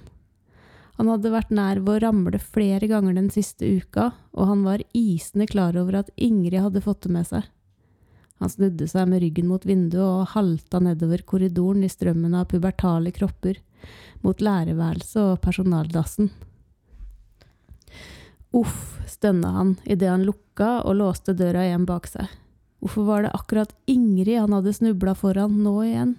Han 0.97 1.11
hadde 1.11 1.29
vært 1.33 1.51
nær 1.53 1.81
ved 1.83 1.99
å 1.99 2.03
ramle 2.07 2.39
flere 2.41 2.87
ganger 2.89 3.13
den 3.13 3.29
siste 3.29 3.67
uka, 3.67 4.09
og 4.33 4.49
han 4.49 4.63
var 4.65 4.81
isende 4.97 5.45
klar 5.51 5.77
over 5.77 5.99
at 6.01 6.09
Ingrid 6.15 6.63
hadde 6.63 6.81
fått 6.81 7.03
det 7.05 7.13
med 7.13 7.29
seg. 7.29 7.45
Han 8.43 8.51
snudde 8.51 8.87
seg 8.91 9.07
med 9.07 9.21
ryggen 9.23 9.47
mot 9.47 9.63
vinduet 9.65 10.03
og 10.03 10.33
halta 10.33 10.81
nedover 10.83 11.23
korridoren 11.27 11.85
i 11.87 11.91
strømmen 11.91 12.35
av 12.35 12.49
pubertale 12.51 13.13
kropper, 13.15 13.61
mot 14.25 14.41
lærerværelset 14.43 15.21
og 15.21 15.39
personaldassen. 15.43 16.31
Uff, 18.55 18.99
stønna 19.07 19.51
han 19.57 19.75
idet 19.83 20.11
han 20.11 20.25
lukka 20.27 20.81
og 20.87 20.99
låste 20.99 21.35
døra 21.35 21.65
igjen 21.67 21.87
bak 21.87 22.07
seg. 22.11 22.27
Hvorfor 22.83 23.07
var 23.07 23.25
det 23.25 23.33
akkurat 23.35 23.73
Ingrid 23.89 24.37
han 24.37 24.53
hadde 24.55 24.75
snubla 24.75 25.15
foran 25.17 25.57
nå 25.63 25.75
igjen? 25.83 26.13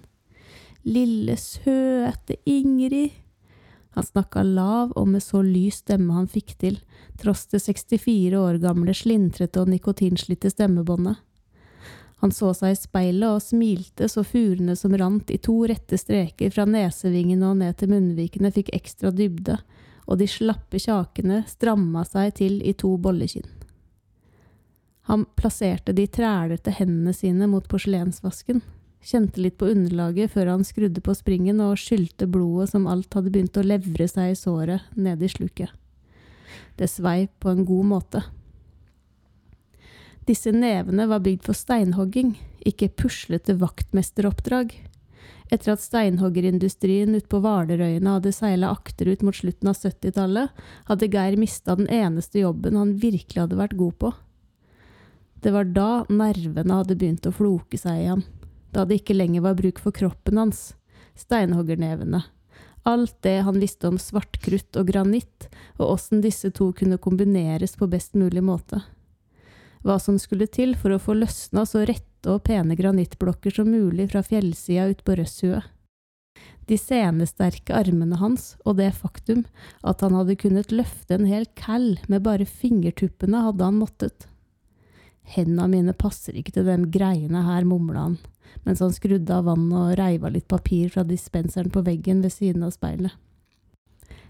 Lille, 0.87 1.37
søte 1.37 2.37
Ingrid. 2.45 3.13
Han 3.97 4.05
snakka 4.05 4.43
lav 4.45 4.91
og 4.99 5.07
med 5.09 5.23
så 5.25 5.41
lys 5.41 5.81
stemme 5.81 6.13
han 6.13 6.29
fikk 6.29 6.53
til, 6.61 6.77
tross 7.17 7.47
det 7.49 7.63
64 7.63 8.37
år 8.37 8.59
gamle 8.61 8.93
slintrete 8.93 9.63
og 9.63 9.71
nikotinslitte 9.73 10.51
stemmebåndet. 10.53 11.17
Han 12.21 12.31
så 12.33 12.49
seg 12.57 12.73
i 12.73 12.79
speilet 12.79 13.29
og 13.29 13.43
smilte 13.45 14.07
så 14.09 14.23
furene 14.25 14.75
som 14.75 14.95
rant 14.97 15.29
i 15.29 15.37
to 15.37 15.59
rette 15.69 15.99
streker 16.01 16.53
fra 16.53 16.65
nesevingene 16.65 17.51
og 17.51 17.59
ned 17.59 17.77
til 17.77 17.91
munnvikene 17.93 18.51
fikk 18.55 18.71
ekstra 18.73 19.11
dybde, 19.13 19.59
og 20.07 20.17
de 20.17 20.29
slappe 20.31 20.81
kjakene 20.81 21.43
stramma 21.49 22.01
seg 22.07 22.33
til 22.39 22.57
i 22.65 22.73
to 22.73 22.95
bollekinn. 22.97 23.45
Han 25.07 25.27
plasserte 25.39 25.93
de 25.95 26.07
trælete 26.11 26.73
hendene 26.79 27.13
sine 27.15 27.47
mot 27.47 27.67
porselensvasken, 27.69 28.63
kjente 29.07 29.39
litt 29.39 29.55
på 29.61 29.69
underlaget 29.71 30.33
før 30.33 30.51
han 30.55 30.65
skrudde 30.67 31.03
på 31.05 31.13
springen 31.15 31.61
og 31.63 31.77
skylte 31.79 32.27
blodet 32.27 32.73
som 32.73 32.89
alt 32.91 33.13
hadde 33.13 33.31
begynt 33.31 33.59
å 33.61 33.63
levre 33.63 34.07
seg 34.09 34.33
i 34.33 34.39
såret, 34.39 34.89
ned 34.97 35.21
i 35.23 35.29
sluket. 35.31 35.69
Det 36.75 36.89
svei 36.91 37.29
på 37.39 37.53
en 37.53 37.63
god 37.67 37.87
måte. 37.93 38.23
Disse 40.27 40.51
nevene 40.51 41.05
var 41.07 41.21
bygd 41.23 41.45
for 41.47 41.55
steinhogging, 41.55 42.33
ikke 42.67 42.89
puslete 42.99 43.55
vaktmesteroppdrag. 43.61 44.73
Etter 45.47 45.71
at 45.71 45.79
steinhoggerindustrien 45.79 47.15
ute 47.15 47.29
på 47.31 47.39
Hvalerøyene 47.39 48.17
hadde 48.17 48.33
seila 48.35 48.73
akterut 48.75 49.23
mot 49.23 49.37
slutten 49.37 49.71
av 49.71 49.77
70-tallet, 49.79 50.51
hadde 50.89 51.09
Geir 51.13 51.37
mista 51.39 51.77
den 51.79 51.87
eneste 51.87 52.41
jobben 52.41 52.75
han 52.75 52.97
virkelig 52.99 53.45
hadde 53.45 53.59
vært 53.59 53.77
god 53.79 53.95
på. 54.03 54.11
Det 55.39 55.53
var 55.55 55.69
da 55.71 55.91
nervene 56.11 56.81
hadde 56.81 56.97
begynt 56.99 57.29
å 57.29 57.31
floke 57.31 57.79
seg 57.79 58.01
i 58.01 58.09
ham, 58.09 58.25
da 58.75 58.83
det 58.83 58.99
ikke 58.99 59.15
lenger 59.15 59.45
var 59.47 59.55
bruk 59.55 59.79
for 59.79 59.95
kroppen 59.95 60.41
hans, 60.41 60.73
steinhoggernevene. 61.15 62.25
Alt 62.87 63.15
det 63.23 63.37
han 63.47 63.63
visste 63.63 63.87
om 63.87 64.01
svartkrutt 64.01 64.75
og 64.79 64.91
granitt, 64.91 65.47
og 65.79 65.93
åssen 65.93 66.19
disse 66.23 66.51
to 66.51 66.73
kunne 66.75 66.99
kombineres 66.99 67.79
på 67.79 67.87
best 67.87 68.19
mulig 68.19 68.43
måte. 68.43 68.83
Hva 69.87 69.95
som 70.03 70.17
skulle 70.19 70.49
til 70.51 70.75
for 70.75 70.91
å 70.91 70.99
få 70.99 71.15
løsna 71.15 71.63
så 71.63 71.85
rette 71.87 72.27
og 72.27 72.43
pene 72.49 72.75
granittblokker 72.75 73.53
som 73.55 73.69
mulig 73.71 74.09
fra 74.11 74.19
fjellsida 74.25 74.89
ut 74.91 75.03
på 75.07 75.15
Røsshue. 75.15 75.61
De 76.67 76.75
senesterke 76.75 77.71
armene 77.71 78.17
hans 78.19 78.57
og 78.65 78.81
det 78.81 78.89
faktum 78.97 79.45
at 79.87 80.03
han 80.03 80.17
hadde 80.17 80.35
kunnet 80.41 80.73
løfte 80.75 81.15
en 81.15 81.29
hel 81.29 81.47
kall 81.55 81.93
med 82.11 82.25
bare 82.25 82.43
fingertuppene, 82.43 83.45
hadde 83.45 83.63
han 83.63 83.79
måttet. 83.79 84.27
Henda 85.27 85.69
mine 85.71 85.95
passer 85.95 86.35
ikke 86.35 86.57
til 86.57 86.67
de 86.67 86.75
greiene 86.91 87.45
her, 87.47 87.63
mumla 87.67 88.09
han, 88.09 88.19
mens 88.67 88.83
han 88.83 88.91
skrudde 88.95 89.39
av 89.39 89.47
vannet 89.47 89.79
og 89.79 89.95
reiv 89.99 90.27
av 90.27 90.35
litt 90.35 90.47
papir 90.51 90.91
fra 90.91 91.07
dispenseren 91.07 91.71
på 91.71 91.83
veggen 91.87 92.19
ved 92.25 92.35
siden 92.35 92.67
av 92.67 92.75
speilet. 92.75 93.15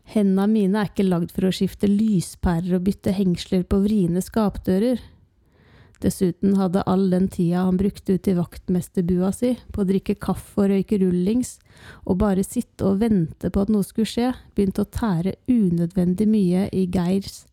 Henda 0.08 0.46
mine 0.48 0.80
er 0.80 0.94
ikke 0.94 1.10
lagd 1.10 1.34
for 1.34 1.50
å 1.50 1.54
skifte 1.54 1.90
lyspærer 1.90 2.78
og 2.78 2.86
bytte 2.86 3.18
hengsler 3.18 3.66
på 3.68 3.82
vriene 3.84 4.22
skapdører. 4.24 5.02
Dessuten 6.04 6.54
hadde 6.60 6.84
all 6.86 7.08
den 7.10 7.26
tida 7.34 7.64
han 7.66 7.78
brukte 7.80 8.18
ute 8.18 8.32
i 8.32 8.38
vaktmesterbua 8.38 9.32
si 9.34 9.56
på 9.74 9.82
å 9.82 9.88
drikke 9.90 10.18
kaffe 10.22 10.66
og 10.66 10.72
røyke 10.72 11.00
rullings, 11.02 11.56
og 12.06 12.20
bare 12.22 12.46
sitte 12.46 12.86
og 12.86 13.02
vente 13.02 13.50
på 13.50 13.64
at 13.64 13.72
noe 13.74 13.86
skulle 13.86 14.10
skje, 14.10 14.32
begynt 14.54 14.82
å 14.82 14.86
tære 14.86 15.38
unødvendig 15.50 16.30
mye 16.30 16.68
i 16.70 16.86
Geirs, 16.94 17.46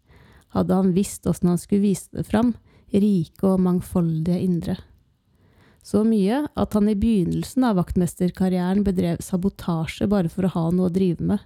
hadde 0.55 0.77
han 0.77 0.93
visst 0.97 1.27
åssen 1.27 1.55
han 1.55 1.61
skulle 1.61 1.87
vise 1.89 2.13
det 2.13 2.27
fram, 2.29 2.53
rike 2.93 3.49
og 3.49 3.63
mangfoldige 3.65 4.43
indre. 4.45 4.77
Så 5.85 6.01
mye 6.07 6.47
at 6.57 6.77
han 6.77 6.89
i 6.89 6.97
begynnelsen 6.97 7.65
av 7.69 7.77
vaktmesterkarrieren 7.81 8.85
bedrev 8.87 9.21
sabotasje 9.25 10.09
bare 10.09 10.31
for 10.33 10.47
å 10.47 10.53
ha 10.55 10.69
noe 10.73 10.89
å 10.89 10.95
drive 10.95 11.25
med. 11.33 11.43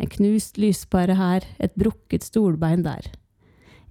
En 0.00 0.10
knust 0.10 0.58
lyspære 0.58 1.14
her, 1.18 1.46
et 1.62 1.76
brukket 1.78 2.24
stolbein 2.26 2.82
der. 2.86 3.12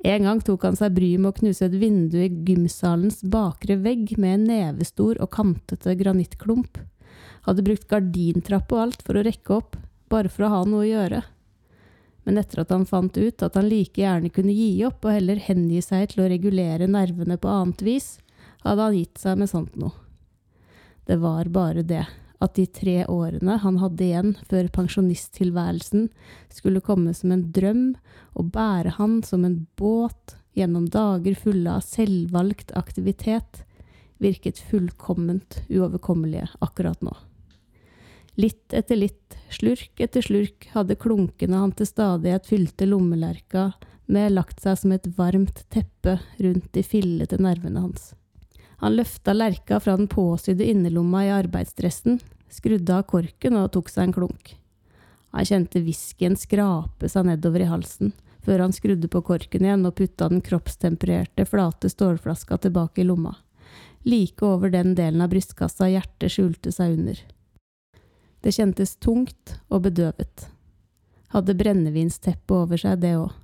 En 0.08 0.24
gang 0.24 0.40
tok 0.40 0.64
han 0.64 0.78
seg 0.80 0.94
bryet 0.96 1.20
med 1.20 1.34
å 1.34 1.38
knuse 1.42 1.66
et 1.66 1.76
vindu 1.76 2.22
i 2.24 2.30
gymsalens 2.30 3.20
bakre 3.28 3.76
vegg 3.84 4.14
med 4.18 4.38
en 4.38 4.46
nevestor 4.48 5.20
og 5.20 5.32
kantete 5.36 5.96
granittklump. 6.00 6.80
Hadde 7.44 7.66
brukt 7.68 7.90
gardintrapp 7.92 8.72
og 8.72 8.84
alt 8.86 9.04
for 9.04 9.20
å 9.20 9.26
rekke 9.28 9.58
opp, 9.58 9.76
bare 10.08 10.32
for 10.32 10.48
å 10.48 10.54
ha 10.54 10.62
noe 10.64 10.86
å 10.86 10.88
gjøre. 10.88 11.22
Men 12.24 12.40
etter 12.40 12.64
at 12.64 12.72
han 12.72 12.88
fant 12.88 13.16
ut 13.18 13.44
at 13.44 13.56
han 13.60 13.68
like 13.68 14.00
gjerne 14.00 14.32
kunne 14.32 14.56
gi 14.56 14.72
opp 14.88 15.04
og 15.04 15.16
heller 15.18 15.40
hengi 15.44 15.82
seg 15.84 16.14
til 16.14 16.24
å 16.24 16.30
regulere 16.32 16.88
nervene 16.88 17.40
på 17.42 17.52
annet 17.52 17.84
vis, 17.84 18.20
hadde 18.64 18.86
han 18.88 18.96
gitt 18.96 19.20
seg 19.20 19.40
med 19.40 19.52
sånt 19.52 19.76
noe. 19.80 19.96
Det 21.10 21.18
var 21.20 21.50
bare 21.52 21.84
det 21.84 22.06
at 22.39 22.56
de 22.56 22.65
tre 22.71 23.04
årene 23.12 23.58
han 23.63 23.80
hadde 23.82 24.06
igjen 24.06 24.36
før 24.47 24.69
pensjonisttilværelsen, 24.75 26.08
skulle 26.54 26.84
komme 26.84 27.13
som 27.15 27.34
en 27.36 27.47
drøm 27.56 27.88
og 28.39 28.52
bære 28.56 28.95
han 28.99 29.19
som 29.28 29.43
en 29.47 29.65
båt 29.80 30.38
gjennom 30.58 30.88
dager 30.91 31.36
fulle 31.39 31.73
av 31.78 31.84
selvvalgt 31.86 32.71
aktivitet, 32.80 33.63
virket 34.19 34.60
fullkomment 34.69 35.62
uoverkommelige 35.69 36.47
akkurat 36.63 37.04
nå. 37.06 37.13
Litt 38.39 38.71
etter 38.75 38.95
litt, 38.95 39.36
slurk 39.52 39.99
etter 39.99 40.23
slurk, 40.23 40.69
hadde 40.71 40.95
klunkene 40.99 41.60
han 41.60 41.73
til 41.75 41.89
stadighet 41.89 42.47
fylte 42.47 42.88
lommelerka 42.88 43.71
med 44.08 44.32
lagt 44.32 44.63
seg 44.63 44.80
som 44.80 44.93
et 44.95 45.10
varmt 45.17 45.65
teppe 45.73 46.17
rundt 46.39 46.71
de 46.75 46.84
fillete 46.88 47.39
nervene 47.41 47.84
hans. 47.84 48.13
Han 48.80 48.96
løfta 48.96 49.34
lerka 49.36 49.80
fra 49.84 49.98
den 49.98 50.08
påsydde 50.08 50.65
innerlomma 50.72 51.26
i 51.26 51.34
arbeidsdressen, 51.36 52.20
skrudde 52.50 52.96
av 52.96 53.04
korken 53.12 53.58
og 53.60 53.74
tok 53.76 53.92
seg 53.92 54.08
en 54.08 54.15
klunk. 54.15 54.54
Han 55.36 55.46
kjente 55.46 55.82
whiskyen 55.84 56.38
skrape 56.39 57.10
seg 57.12 57.28
nedover 57.28 57.65
i 57.65 57.70
halsen, 57.70 58.13
før 58.46 58.63
han 58.63 58.74
skrudde 58.74 59.10
på 59.12 59.22
korken 59.28 59.68
igjen 59.68 59.84
og 59.86 59.98
putta 60.00 60.30
den 60.32 60.42
kroppstempererte, 60.46 61.46
flate 61.46 61.92
stålflaska 61.92 62.58
tilbake 62.63 63.04
i 63.04 63.10
lomma. 63.10 63.36
Like 64.08 64.46
over 64.48 64.72
den 64.72 64.96
delen 64.96 65.22
av 65.22 65.30
brystkassa 65.34 65.89
hjertet 65.92 66.32
skjulte 66.32 66.72
seg 66.72 66.96
under. 66.96 67.20
Det 68.39 68.56
kjentes 68.56 68.96
tungt 69.04 69.58
og 69.68 69.84
bedøvet. 69.89 70.48
Hadde 71.36 71.58
brennevinsteppet 71.60 72.56
over 72.56 72.80
seg, 72.80 73.04
det 73.04 73.18
òg. 73.20 73.36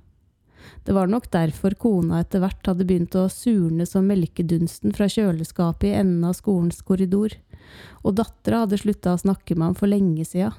Det 0.84 0.94
var 0.94 1.10
nok 1.10 1.30
derfor 1.34 1.74
kona 1.78 2.20
etter 2.22 2.42
hvert 2.42 2.68
hadde 2.68 2.86
begynt 2.86 3.16
å 3.18 3.26
surne 3.32 3.86
som 3.88 4.06
melkedunsten 4.06 4.94
fra 4.96 5.08
kjøleskapet 5.10 5.90
i 5.90 5.96
enden 5.98 6.28
av 6.28 6.36
skolens 6.38 6.82
korridor, 6.86 7.34
og 8.06 8.16
dattera 8.20 8.64
hadde 8.64 8.78
slutta 8.80 9.16
å 9.16 9.22
snakke 9.24 9.56
med 9.56 9.70
ham 9.70 9.76
for 9.78 9.90
lenge 9.90 10.24
sia. 10.28 10.52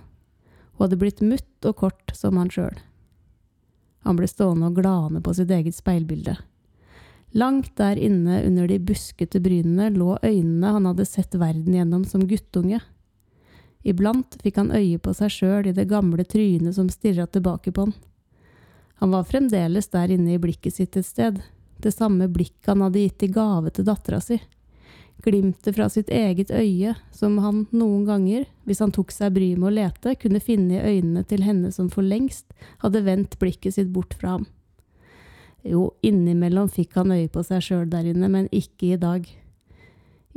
Hun 0.75 0.85
hadde 0.85 0.99
blitt 1.01 1.23
mutt 1.23 1.69
og 1.69 1.79
kort 1.79 2.13
som 2.15 2.37
han 2.37 2.51
sjøl. 2.53 2.75
Han 4.07 4.19
ble 4.19 4.27
stående 4.29 4.69
og 4.69 4.77
glane 4.77 5.23
på 5.23 5.33
sitt 5.35 5.51
eget 5.51 5.75
speilbilde. 5.75 6.37
Langt 7.35 7.73
der 7.75 7.99
inne 7.99 8.39
under 8.47 8.67
de 8.67 8.77
buskete 8.79 9.41
brynene 9.43 9.89
lå 9.91 10.15
øynene 10.23 10.75
han 10.77 10.87
hadde 10.87 11.05
sett 11.05 11.35
verden 11.35 11.75
gjennom 11.75 12.05
som 12.07 12.23
guttunge. 12.27 12.79
Iblant 13.87 14.37
fikk 14.43 14.61
han 14.61 14.71
øye 14.75 14.99
på 14.99 15.13
seg 15.15 15.33
sjøl 15.33 15.67
i 15.69 15.75
det 15.75 15.89
gamle 15.91 16.23
trynet 16.27 16.75
som 16.75 16.89
stirra 16.91 17.27
tilbake 17.27 17.71
på 17.71 17.87
han. 17.87 17.93
Han 18.99 19.13
var 19.13 19.27
fremdeles 19.29 19.89
der 19.93 20.11
inne 20.13 20.35
i 20.35 20.41
blikket 20.41 20.73
sitt 20.79 20.97
et 20.97 21.05
sted, 21.05 21.41
det 21.77 21.93
samme 21.93 22.27
blikket 22.33 22.71
han 22.71 22.81
hadde 22.81 23.03
gitt 23.03 23.27
i 23.27 23.33
gave 23.33 23.69
til 23.73 23.85
dattera 23.85 24.19
si. 24.23 24.39
Glimtet 25.25 25.75
fra 25.75 25.87
sitt 25.89 26.09
eget 26.13 26.51
øye, 26.53 26.93
som 27.13 27.37
han 27.41 27.65
noen 27.73 28.05
ganger, 28.05 28.45
hvis 28.65 28.81
han 28.81 28.93
tok 28.93 29.13
seg 29.13 29.33
bryet 29.33 29.57
med 29.57 29.71
å 29.71 29.75
lete, 29.77 30.13
kunne 30.21 30.41
finne 30.41 30.77
i 30.77 30.97
øynene 30.97 31.23
til 31.25 31.45
henne 31.45 31.71
som 31.73 31.89
for 31.93 32.05
lengst 32.05 32.53
hadde 32.83 33.01
vendt 33.05 33.37
blikket 33.41 33.77
sitt 33.77 33.89
bort 33.93 34.13
fra 34.17 34.37
ham. 34.37 34.45
Jo, 35.65 35.89
innimellom 36.05 36.69
fikk 36.69 36.95
han 36.99 37.11
øye 37.11 37.27
på 37.33 37.43
seg 37.45 37.65
sjøl 37.65 37.89
der 37.91 38.05
inne, 38.13 38.29
men 38.29 38.49
ikke 38.53 38.93
i 38.93 39.01
dag. 39.01 39.25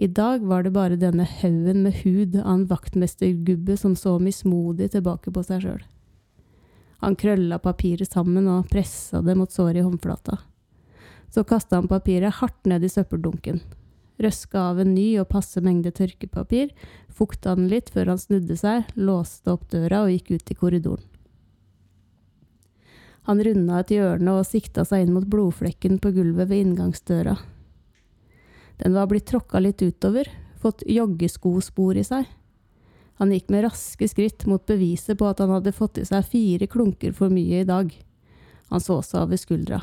I 0.01 0.09
dag 0.09 0.45
var 0.49 0.65
det 0.65 0.73
bare 0.73 0.97
denne 1.01 1.27
haugen 1.29 1.85
med 1.85 2.01
hud 2.01 2.37
av 2.41 2.55
en 2.55 2.67
vaktmestergubbe 2.69 3.77
som 3.77 3.97
så 3.97 4.17
mismodig 4.19 4.91
tilbake 4.95 5.33
på 5.33 5.45
seg 5.45 5.65
sjøl. 5.67 5.83
Han 7.01 7.17
krølla 7.17 7.59
papiret 7.63 8.13
sammen 8.13 8.49
og 8.53 8.69
pressa 8.73 9.23
det 9.25 9.37
mot 9.39 9.53
såret 9.53 9.81
i 9.81 9.85
håndflata. 9.85 10.39
Så 11.31 11.45
kasta 11.49 11.79
han 11.79 11.89
papiret 11.89 12.41
hardt 12.41 12.67
ned 12.69 12.85
i 12.85 12.91
søppeldunken. 12.93 13.61
Røska 14.21 14.67
av 14.73 14.81
en 14.83 14.93
ny 14.93 15.15
og 15.23 15.31
passe 15.33 15.63
mengde 15.65 15.95
tørkepapir, 15.97 16.75
fukta 17.09 17.55
den 17.57 17.71
litt 17.73 17.89
før 17.95 18.13
han 18.13 18.21
snudde 18.21 18.57
seg, 18.61 18.91
låste 19.01 19.55
opp 19.55 19.71
døra 19.73 20.03
og 20.05 20.13
gikk 20.13 20.35
ut 20.35 20.53
i 20.53 20.59
korridoren. 20.59 21.07
Han 23.29 23.41
runda 23.45 23.79
et 23.81 23.93
hjørne 23.95 24.35
og 24.41 24.49
sikta 24.49 24.85
seg 24.85 25.05
inn 25.05 25.15
mot 25.15 25.25
blodflekken 25.29 26.01
på 26.03 26.13
gulvet 26.17 26.51
ved 26.51 26.65
inngangsdøra. 26.65 27.37
Den 28.81 28.97
var 28.97 29.09
blitt 29.09 29.29
tråkka 29.29 29.61
litt 29.61 29.81
utover, 29.85 30.29
fått 30.61 30.85
joggeskospor 30.89 32.01
i 32.01 32.05
seg. 32.05 32.29
Han 33.21 33.35
gikk 33.35 33.51
med 33.53 33.67
raske 33.67 34.07
skritt 34.09 34.47
mot 34.49 34.65
beviset 34.65 35.19
på 35.21 35.27
at 35.29 35.43
han 35.45 35.53
hadde 35.53 35.77
fått 35.77 35.99
i 36.01 36.07
seg 36.09 36.25
fire 36.25 36.69
klunker 36.73 37.13
for 37.13 37.29
mye 37.29 37.61
i 37.61 37.69
dag. 37.69 37.91
Han 38.73 38.81
så 38.81 39.03
seg 39.05 39.27
over 39.27 39.41
skuldra. 39.41 39.83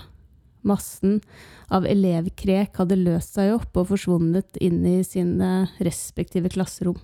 Massen 0.65 1.19
av 1.69 1.85
elevkrek 1.85 2.79
hadde 2.81 2.97
løst 2.97 3.37
seg 3.37 3.53
opp 3.53 3.77
og 3.77 3.91
forsvunnet 3.91 4.57
inn 4.57 4.81
i 4.89 5.03
sine 5.05 5.67
respektive 5.77 6.49
klasserom. 6.49 6.97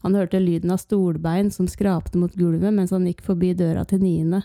Han 0.00 0.16
hørte 0.16 0.40
lyden 0.40 0.72
av 0.72 0.80
stolbein 0.80 1.52
som 1.52 1.68
skrapte 1.68 2.16
mot 2.16 2.32
gulvet 2.32 2.72
mens 2.72 2.96
han 2.96 3.04
gikk 3.04 3.20
forbi 3.26 3.52
døra 3.52 3.84
til 3.84 4.00
niende. 4.00 4.40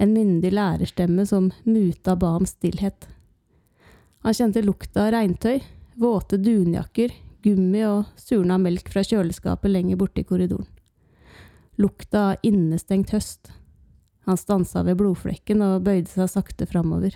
En 0.00 0.14
myndig 0.16 0.54
lærerstemme 0.56 1.26
som 1.28 1.50
muta 1.68 2.16
ba 2.16 2.32
om 2.40 2.48
stillhet. 2.48 3.10
Han 4.24 4.36
kjente 4.36 4.64
lukta 4.64 5.04
av 5.04 5.12
regntøy, 5.18 5.60
våte 6.00 6.40
dunjakker, 6.40 7.12
gummi 7.44 7.82
og 7.88 8.10
surna 8.20 8.58
melk 8.60 8.90
fra 8.92 9.04
kjøleskapet 9.06 9.72
lenger 9.72 9.98
borte 10.00 10.22
i 10.22 10.26
korridoren. 10.28 10.68
Lukta 11.80 12.24
av 12.32 12.44
innestengt 12.44 13.14
høst. 13.14 13.52
Han 14.28 14.36
stansa 14.36 14.82
ved 14.84 14.98
blodflekken 15.00 15.62
og 15.64 15.86
bøyde 15.86 16.10
seg 16.12 16.28
sakte 16.28 16.68
framover. 16.68 17.14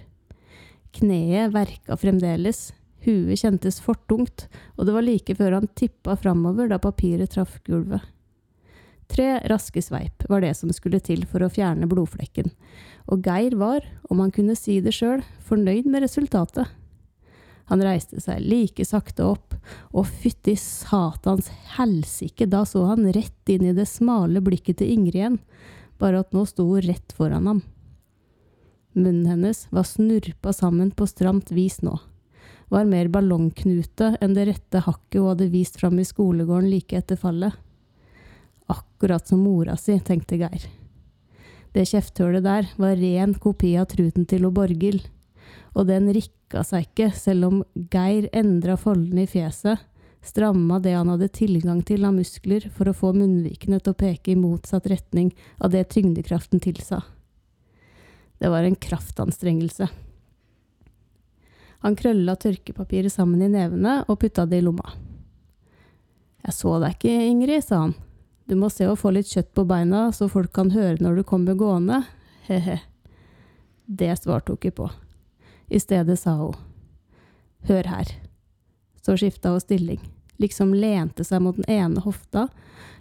Kneet 0.94 1.52
verka 1.52 1.98
fremdeles, 2.00 2.70
huet 3.04 3.42
kjentes 3.42 3.80
fortungt, 3.84 4.46
og 4.78 4.86
det 4.88 4.94
var 4.96 5.04
like 5.04 5.36
før 5.36 5.58
han 5.58 5.68
tippa 5.76 6.16
framover 6.16 6.70
da 6.70 6.80
papiret 6.80 7.34
traff 7.34 7.58
gulvet. 7.66 8.00
Tre 9.10 9.36
raske 9.50 9.82
sveip 9.84 10.24
var 10.30 10.40
det 10.40 10.54
som 10.56 10.70
skulle 10.72 11.02
til 11.04 11.26
for 11.28 11.44
å 11.44 11.50
fjerne 11.52 11.88
blodflekken, 11.90 12.48
og 13.12 13.26
Geir 13.26 13.58
var, 13.60 13.84
om 14.08 14.22
han 14.24 14.32
kunne 14.32 14.56
si 14.56 14.78
det 14.80 14.94
sjøl, 14.96 15.20
fornøyd 15.44 15.90
med 15.90 16.06
resultatet. 16.06 16.70
Han 17.70 17.82
reiste 17.82 18.20
seg 18.20 18.42
like 18.44 18.84
sakte 18.84 19.24
opp, 19.24 19.54
og 19.96 20.08
fytti 20.08 20.56
satans 20.60 21.48
helsike, 21.78 22.46
da 22.50 22.64
så 22.68 22.84
han 22.90 23.08
rett 23.14 23.52
inn 23.52 23.64
i 23.70 23.76
det 23.76 23.86
smale 23.88 24.42
blikket 24.44 24.82
til 24.82 24.92
Ingrid 24.92 25.20
igjen, 25.20 25.38
bare 26.00 26.20
at 26.24 26.34
nå 26.36 26.44
sto 26.48 26.66
hun 26.68 26.84
rett 26.84 27.14
foran 27.16 27.48
ham. 27.48 27.62
Munnen 28.94 29.26
hennes 29.26 29.64
var 29.74 29.88
snurpa 29.88 30.52
sammen 30.54 30.92
på 30.94 31.06
stramt 31.08 31.50
vis 31.56 31.80
nå, 31.82 31.96
var 32.68 32.86
mer 32.88 33.08
ballongknute 33.12 34.14
enn 34.22 34.36
det 34.36 34.46
rette 34.50 34.84
hakket 34.84 35.20
hun 35.20 35.32
hadde 35.32 35.50
vist 35.52 35.80
fram 35.80 35.98
i 35.98 36.06
skolegården 36.06 36.70
like 36.70 36.96
etter 36.96 37.18
fallet. 37.18 37.56
Akkurat 38.70 39.26
som 39.28 39.42
mora 39.44 39.76
si, 39.80 39.96
tenkte 40.00 40.38
Geir. 40.40 40.68
Det 41.74 41.88
kjefthølet 41.90 42.44
der 42.44 42.68
var 42.78 42.94
ren 43.00 43.34
kopi 43.34 43.74
av 43.80 43.88
truten 43.90 44.28
til 44.30 44.46
Borghild, 44.54 45.08
og 45.74 45.88
den 45.88 46.10
rikka 46.14 46.62
seg 46.66 46.88
ikke, 46.88 47.10
selv 47.16 47.48
om 47.48 47.64
Geir 47.92 48.28
endra 48.36 48.76
foldene 48.80 49.24
i 49.24 49.30
fjeset, 49.30 49.82
stramma 50.24 50.78
det 50.80 50.94
han 50.96 51.10
hadde 51.12 51.28
tilgang 51.36 51.82
til 51.84 52.06
av 52.08 52.14
muskler 52.16 52.68
for 52.72 52.88
å 52.88 52.96
få 52.96 53.12
munnvikene 53.16 53.80
til 53.80 53.92
å 53.92 53.98
peke 53.98 54.32
i 54.32 54.38
motsatt 54.40 54.88
retning 54.88 55.34
av 55.58 55.74
det 55.74 55.84
tyngdekraften 55.92 56.62
tilsa. 56.64 57.02
Det 58.40 58.50
var 58.50 58.64
en 58.64 58.76
kraftanstrengelse. 58.76 59.88
Han 61.84 61.96
krølla 62.00 62.36
tørkepapiret 62.40 63.12
sammen 63.12 63.42
i 63.44 63.50
nevene 63.52 63.98
og 64.08 64.22
putta 64.22 64.46
det 64.48 64.62
i 64.62 64.64
lomma. 64.64 64.94
Jeg 66.44 66.56
så 66.56 66.78
deg 66.80 66.96
ikke, 66.96 67.12
Ingrid, 67.28 67.64
sa 67.64 67.82
han. 67.86 67.94
Du 68.48 68.56
må 68.60 68.68
se 68.72 68.88
å 68.88 68.96
få 68.96 69.14
litt 69.16 69.30
kjøtt 69.32 69.54
på 69.56 69.64
beina, 69.68 70.10
så 70.12 70.28
folk 70.28 70.52
kan 70.56 70.72
høre 70.74 71.00
når 71.00 71.20
du 71.20 71.22
kommer 71.28 71.56
gående. 71.56 72.02
He-he. 72.48 72.80
Det 73.84 74.12
svarte 74.20 74.52
hun 74.52 74.60
ikke 74.60 74.76
på. 74.80 74.88
I 75.74 75.80
stedet 75.82 76.14
sa 76.20 76.36
hun, 76.38 76.54
hør 77.66 77.88
her. 77.90 78.10
Så 79.02 79.16
skifta 79.18 79.50
hun 79.50 79.62
stilling, 79.62 80.02
liksom 80.38 80.70
lente 80.76 81.26
seg 81.26 81.42
mot 81.42 81.58
den 81.58 81.66
ene 81.66 82.02
hofta, 82.04 82.46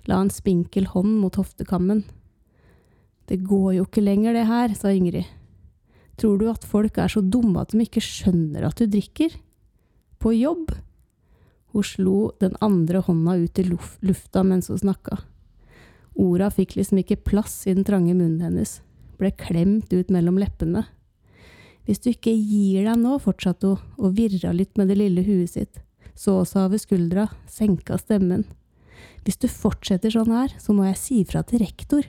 la 0.09 0.17
en 0.23 0.31
spinkel 0.33 0.87
hånd 0.89 1.19
mot 1.21 1.37
hoftekammen. 1.37 2.01
Det 3.29 3.43
går 3.45 3.75
jo 3.77 3.85
ikke 3.85 4.03
lenger, 4.03 4.33
det 4.33 4.47
her, 4.49 4.73
sa 4.73 4.89
Ingrid. 4.91 5.29
Tror 6.17 6.39
du 6.41 6.47
at 6.49 6.65
folk 6.65 6.97
er 6.97 7.13
så 7.13 7.21
dumme 7.21 7.61
at 7.61 7.73
de 7.73 7.85
ikke 7.85 8.01
skjønner 8.03 8.65
at 8.65 8.81
du 8.81 8.89
drikker? 8.89 9.37
På 10.21 10.33
jobb? 10.33 10.73
Hun 11.73 11.85
slo 11.85 12.17
den 12.41 12.57
andre 12.61 13.01
hånda 13.05 13.37
ut 13.41 13.61
i 13.61 13.67
lufta 13.69 14.43
mens 14.45 14.69
hun 14.69 14.81
snakka. 14.81 15.21
Orda 16.19 16.49
fikk 16.53 16.75
liksom 16.77 17.01
ikke 17.01 17.21
plass 17.25 17.63
i 17.65 17.73
den 17.73 17.85
trange 17.85 18.13
munnen 18.13 18.43
hennes, 18.45 18.79
ble 19.17 19.31
klemt 19.37 19.93
ut 19.93 20.13
mellom 20.13 20.37
leppene. 20.41 20.85
Hvis 21.83 21.99
du 21.99 22.13
ikke 22.13 22.31
gir 22.31 22.85
deg 22.87 22.99
nå, 22.99 23.17
fortsatte 23.19 23.73
hun 23.73 23.81
og 23.99 24.15
virra 24.17 24.53
litt 24.55 24.77
med 24.79 24.91
det 24.91 24.99
lille 25.01 25.23
huet 25.25 25.51
sitt, 25.51 25.81
så 26.15 26.39
seg 26.47 26.67
over 26.67 26.79
skuldra, 26.79 27.27
senka 27.49 27.97
stemmen. 27.99 28.45
Hvis 29.23 29.39
du 29.41 29.49
fortsetter 29.51 30.13
sånn 30.13 30.31
her, 30.31 30.53
så 30.59 30.75
må 30.75 30.87
jeg 30.87 30.99
si 30.99 31.21
fra 31.27 31.43
til 31.47 31.63
rektor. 31.63 32.07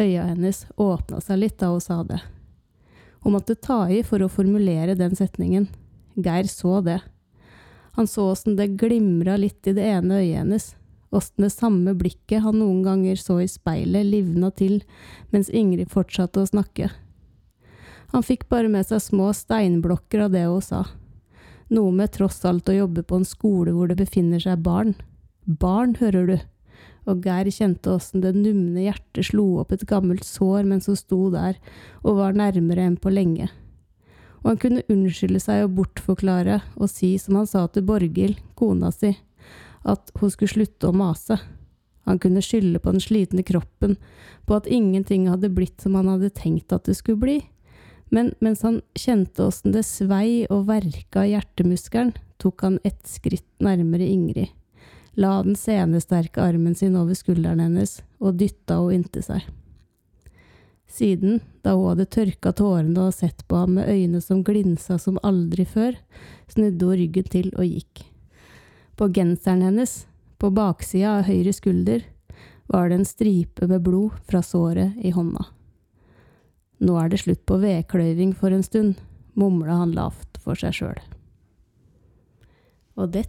Øya 0.00 0.26
hennes 0.30 0.64
åpna 0.80 1.20
seg 1.24 1.42
litt 1.42 1.58
da 1.60 1.72
hun 1.72 1.84
sa 1.84 2.00
det. 2.06 2.20
Hun 3.20 3.36
måtte 3.36 3.58
ta 3.60 3.82
i 3.92 4.00
for 4.06 4.22
å 4.24 4.32
formulere 4.32 4.96
den 4.96 5.16
setningen. 5.16 5.68
Geir 6.16 6.48
så 6.48 6.80
det. 6.84 7.00
Han 7.98 8.08
så 8.08 8.30
åssen 8.32 8.56
det 8.56 8.78
glimra 8.80 9.36
litt 9.36 9.66
i 9.68 9.74
det 9.76 9.84
ene 9.84 10.22
øyet 10.22 10.38
hennes, 10.40 10.70
åssen 11.10 11.44
det 11.44 11.52
samme 11.52 11.92
blikket 11.98 12.44
han 12.44 12.60
noen 12.62 12.84
ganger 12.86 13.18
så 13.20 13.40
i 13.42 13.48
speilet, 13.50 14.06
livna 14.06 14.52
til 14.54 14.80
mens 15.34 15.50
Ingrid 15.50 15.90
fortsatte 15.92 16.40
å 16.40 16.48
snakke. 16.48 16.88
Han 18.10 18.24
fikk 18.26 18.48
bare 18.50 18.70
med 18.70 18.88
seg 18.88 19.02
små 19.04 19.30
steinblokker 19.36 20.26
av 20.26 20.32
det 20.34 20.46
hun 20.48 20.64
sa. 20.64 20.84
Noe 21.70 21.92
med 21.94 22.10
tross 22.16 22.42
alt 22.48 22.68
å 22.68 22.74
jobbe 22.74 23.04
på 23.06 23.20
en 23.20 23.28
skole 23.28 23.74
hvor 23.74 23.90
det 23.90 24.00
befinner 24.00 24.42
seg 24.42 24.64
barn. 24.66 24.96
Barn, 25.46 25.94
hører 26.00 26.26
du. 26.26 26.38
og 27.06 27.24
Geir 27.24 27.48
kjente 27.50 27.94
åssen 27.94 28.20
det 28.20 28.34
numne 28.36 28.82
hjertet 28.82 29.30
slo 29.30 29.60
opp 29.62 29.72
et 29.72 29.86
gammelt 29.88 30.26
sår 30.26 30.66
mens 30.68 30.86
hun 30.90 30.98
sto 30.98 31.30
der 31.32 31.56
og 32.02 32.18
var 32.18 32.36
nærmere 32.36 32.84
enn 32.86 32.98
på 33.00 33.12
lenge. 33.14 33.48
Og 34.42 34.52
han 34.52 34.60
kunne 34.60 34.84
unnskylde 34.90 35.40
seg 35.42 35.64
og 35.64 35.74
bortforklare 35.78 36.60
og 36.76 36.90
si 36.90 37.14
som 37.18 37.38
han 37.40 37.48
sa 37.48 37.66
til 37.68 37.86
Borghild, 37.86 38.40
kona 38.58 38.90
si, 38.92 39.14
at 39.84 40.12
hun 40.20 40.32
skulle 40.32 40.54
slutte 40.54 40.90
å 40.90 40.96
mase. 40.96 41.38
Han 42.08 42.18
kunne 42.18 42.42
skylde 42.42 42.80
på 42.82 42.94
den 42.94 43.04
slitne 43.04 43.44
kroppen, 43.46 43.96
på 44.46 44.56
at 44.56 44.66
ingenting 44.66 45.28
hadde 45.30 45.52
blitt 45.54 45.80
som 45.84 45.94
han 45.98 46.08
hadde 46.08 46.32
tenkt 46.34 46.72
at 46.72 46.88
det 46.88 46.96
skulle 46.98 47.22
bli. 47.22 47.38
Men 48.10 48.32
mens 48.42 48.64
han 48.66 48.80
kjente 48.98 49.44
åssen 49.46 49.74
det 49.74 49.84
svei 49.86 50.46
og 50.50 50.66
verka 50.70 51.26
hjertemuskelen, 51.28 52.14
tok 52.42 52.64
han 52.66 52.80
ett 52.84 53.06
skritt 53.06 53.46
nærmere 53.62 54.08
Ingrid 54.08 54.50
la 55.20 55.42
den 55.42 55.56
senesterke 55.56 56.42
armen 56.42 56.74
sin 56.74 56.96
over 56.96 57.14
skulderen 57.14 57.60
hennes 57.60 58.00
og 58.20 58.38
dytta 58.40 58.78
henne 58.78 59.00
inntil 59.00 59.26
seg. 59.26 59.48
Siden, 60.90 61.38
da 61.62 61.76
hun 61.76 61.92
hadde 61.92 62.08
tørka 62.10 62.52
tårene 62.56 63.04
og 63.06 63.14
sett 63.14 63.44
på 63.46 63.60
ham 63.60 63.76
med 63.78 63.90
øyne 63.90 64.20
som 64.24 64.42
glinsa 64.46 64.98
som 64.98 65.20
aldri 65.22 65.66
før, 65.68 65.94
snudde 66.50 66.86
hun 66.88 66.98
ryggen 66.98 67.28
til 67.30 67.52
og 67.54 67.68
gikk. 67.68 68.02
På 68.98 69.06
genseren 69.14 69.62
hennes, 69.62 70.04
på 70.40 70.50
baksida 70.50 71.20
av 71.20 71.28
høyre 71.30 71.54
skulder, 71.54 72.02
var 72.70 72.90
det 72.90 73.00
en 73.00 73.06
stripe 73.06 73.68
med 73.70 73.84
blod 73.86 74.18
fra 74.26 74.42
såret 74.42 74.98
i 74.98 75.14
hånda. 75.14 75.46
Nå 76.80 76.96
er 76.96 77.10
det 77.12 77.20
slutt 77.20 77.42
på 77.48 77.58
vedkløyving 77.60 78.32
for 78.36 78.54
en 78.56 78.64
stund, 78.64 79.00
mumla 79.36 79.76
han 79.82 79.92
lavt 79.96 80.40
for 80.40 80.56
seg 80.58 80.76
sjøl. 80.78 81.00
Og 83.00 83.10
det 83.14 83.26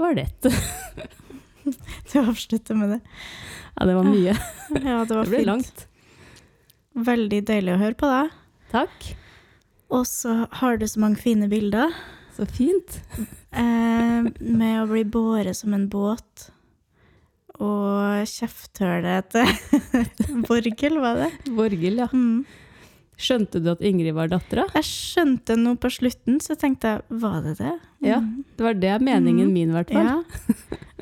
var 0.00 0.16
det. 0.16 0.28
Du 2.10 2.16
avslutter 2.18 2.74
med 2.74 2.94
det. 2.94 3.00
Ja, 3.76 3.86
det 3.86 3.94
var 3.94 4.06
mye. 4.08 4.32
Ja, 4.90 5.02
det 5.04 5.16
var 5.16 5.24
Det 5.28 5.30
ble 5.30 5.42
fint. 5.42 5.46
langt. 5.50 5.82
Veldig 7.10 7.40
deilig 7.46 7.74
å 7.74 7.80
høre 7.82 7.98
på 8.00 8.08
deg. 8.10 8.32
Takk. 8.72 9.10
Og 9.92 10.06
så 10.08 10.46
har 10.60 10.80
du 10.80 10.86
så 10.88 11.02
mange 11.02 11.20
fine 11.20 11.48
bilder. 11.52 11.92
Så 12.36 12.46
fint. 12.48 12.96
Eh, 13.52 14.26
med 14.40 14.80
å 14.80 14.88
bli 14.90 15.04
båret 15.04 15.58
som 15.58 15.76
en 15.76 15.86
båt. 15.92 16.48
Og 17.60 18.24
kjefthølet 18.30 19.34
til 19.34 20.42
Borghild, 20.48 21.00
var 21.02 21.20
det? 21.20 21.30
Borghild, 21.52 22.00
ja. 22.00 22.08
Mm. 22.14 22.46
Skjønte 23.20 23.60
du 23.62 23.68
at 23.74 23.82
Ingrid 23.84 24.14
var 24.16 24.30
dattera? 24.32 24.64
Jeg 24.74 24.86
skjønte 24.88 25.56
noe 25.60 25.76
på 25.76 25.90
slutten, 25.92 26.38
så 26.40 26.56
tenkte 26.56 26.94
jeg, 26.94 27.02
var 27.20 27.42
det 27.44 27.58
det? 27.58 27.74
Ja. 28.06 28.18
Mm. 28.24 28.44
Det 28.56 28.64
var 28.64 28.74
det 28.80 28.94
meningen 29.04 29.46
Mhm. 29.50 29.52
min, 29.52 29.70
i 29.70 29.76
hvert 29.76 29.92
fall. 29.92 30.06
Ja. 30.08 30.54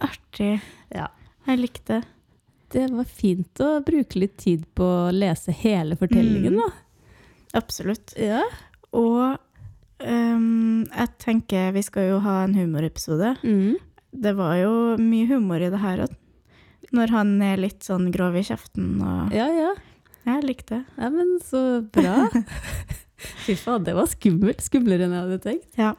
Artig. 0.08 0.60
Ja. 0.94 1.06
Jeg 1.46 1.58
likte 1.62 1.86
det. 2.00 2.04
Det 2.74 2.86
var 2.92 3.04
fint 3.08 3.62
å 3.64 3.68
bruke 3.86 4.18
litt 4.20 4.36
tid 4.36 4.66
på 4.76 4.84
å 4.84 5.12
lese 5.14 5.52
hele 5.56 5.96
fortellingen, 5.96 6.58
Mm. 6.58 6.62
da. 6.66 7.58
Absolutt. 7.62 8.12
Ja. 8.20 8.42
Og 8.92 9.38
um, 10.00 10.84
jeg 10.84 11.08
tenker 11.18 11.72
vi 11.72 11.82
skal 11.82 12.08
jo 12.10 12.18
ha 12.20 12.42
en 12.44 12.54
humorepisode. 12.54 13.36
Mm. 13.42 13.76
Det 14.12 14.34
var 14.36 14.56
jo 14.60 14.96
mye 15.00 15.26
humor 15.30 15.60
i 15.64 15.70
det 15.70 15.80
her 15.80 15.98
òg. 16.06 16.14
Når 16.92 17.10
han 17.12 17.32
er 17.42 17.56
litt 17.60 17.80
sånn 17.84 18.10
grov 18.12 18.36
i 18.36 18.42
kjeften 18.42 19.00
og 19.04 19.32
ja, 19.36 19.46
ja. 19.52 19.72
Jeg 20.28 20.44
likte 20.46 20.78
det. 20.78 20.84
Ja, 21.00 21.08
men 21.14 21.34
så 21.44 21.62
bra. 21.94 22.16
Fy 23.46 23.56
faen, 23.58 23.84
det 23.86 23.96
var 23.98 24.06
skummelt. 24.10 24.60
Skumlere 24.62 25.08
enn 25.08 25.16
jeg 25.16 25.24
hadde 25.26 25.40
tenkt. 25.48 25.70
Ja. 25.80 25.94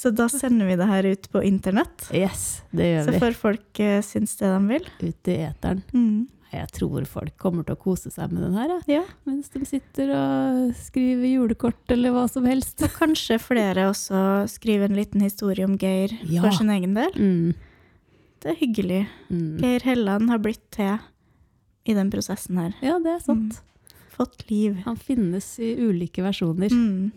Så 0.00 0.10
da 0.16 0.26
sender 0.32 0.64
vi 0.70 0.78
det 0.80 0.86
her 0.88 1.06
ut 1.12 1.26
på 1.30 1.42
internett. 1.44 2.06
Yes, 2.16 2.62
det 2.72 2.86
gjør 2.88 3.04
Så 3.06 3.12
vi. 3.14 3.18
får 3.20 3.34
folk 3.36 3.80
uh, 3.84 3.96
synes 4.06 4.36
det 4.40 4.48
de 4.48 4.60
vil. 4.70 4.86
Ut 5.04 5.28
i 5.28 5.34
eteren. 5.44 5.82
Mm. 5.92 6.20
Jeg 6.50 6.70
tror 6.74 7.04
folk 7.06 7.36
kommer 7.38 7.62
til 7.68 7.76
å 7.76 7.78
kose 7.78 8.10
seg 8.10 8.32
med 8.32 8.42
den 8.42 8.56
her, 8.58 8.72
ja. 8.72 8.78
Ja. 8.96 9.02
mens 9.28 9.52
de 9.52 9.60
sitter 9.68 10.08
og 10.16 10.72
skriver 10.74 11.28
julekort 11.30 11.92
eller 11.94 12.10
hva 12.16 12.24
som 12.32 12.48
helst. 12.50 12.80
Og 12.82 12.90
kanskje 12.96 13.36
flere 13.38 13.84
også 13.92 14.22
skriver 14.50 14.88
en 14.90 14.98
liten 14.98 15.22
historie 15.22 15.68
om 15.68 15.76
Geir 15.78 16.16
Ja. 16.26 16.42
for 16.42 16.56
sin 16.58 16.72
egen 16.74 16.96
del. 16.98 17.12
Mm. 17.14 17.52
Det 18.42 18.50
er 18.54 18.58
hyggelig. 18.64 19.02
Mm. 19.28 19.60
Geir 19.62 19.84
Helland 19.86 20.32
har 20.32 20.40
blitt 20.42 20.64
til 20.74 20.96
i 21.86 21.94
den 21.96 22.10
prosessen 22.12 22.58
her. 22.60 22.74
Ja, 22.84 22.98
det 23.02 23.14
er 23.16 23.18
sant. 23.24 23.60
Fått 24.16 24.44
liv. 24.50 24.76
Han 24.84 24.96
finnes 25.00 25.58
i 25.62 25.72
ulike 25.80 26.22
versjoner. 26.22 26.68
Mm. 26.74 27.10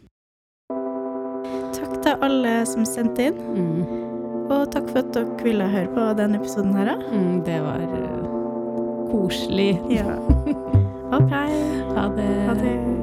Takk 1.74 1.98
til 2.06 2.24
alle 2.24 2.54
som 2.70 2.86
sendte 2.88 3.26
inn, 3.30 3.40
Mm. 3.58 3.84
og 4.52 4.72
takk 4.72 4.88
for 4.90 5.00
at 5.00 5.12
dere 5.16 5.44
ville 5.44 5.68
høre 5.68 5.88
på 5.96 6.08
denne 6.18 6.40
episoden 6.40 6.74
her. 6.76 6.94
Mm, 7.12 7.44
det 7.46 7.60
var 7.64 7.82
uh, 7.84 9.12
koselig. 9.12 9.80
Ja. 9.92 10.18
Ok. 11.14 11.30
Ha 11.30 12.08
det. 12.16 12.30
Ha 12.48 12.54
det. 12.58 13.03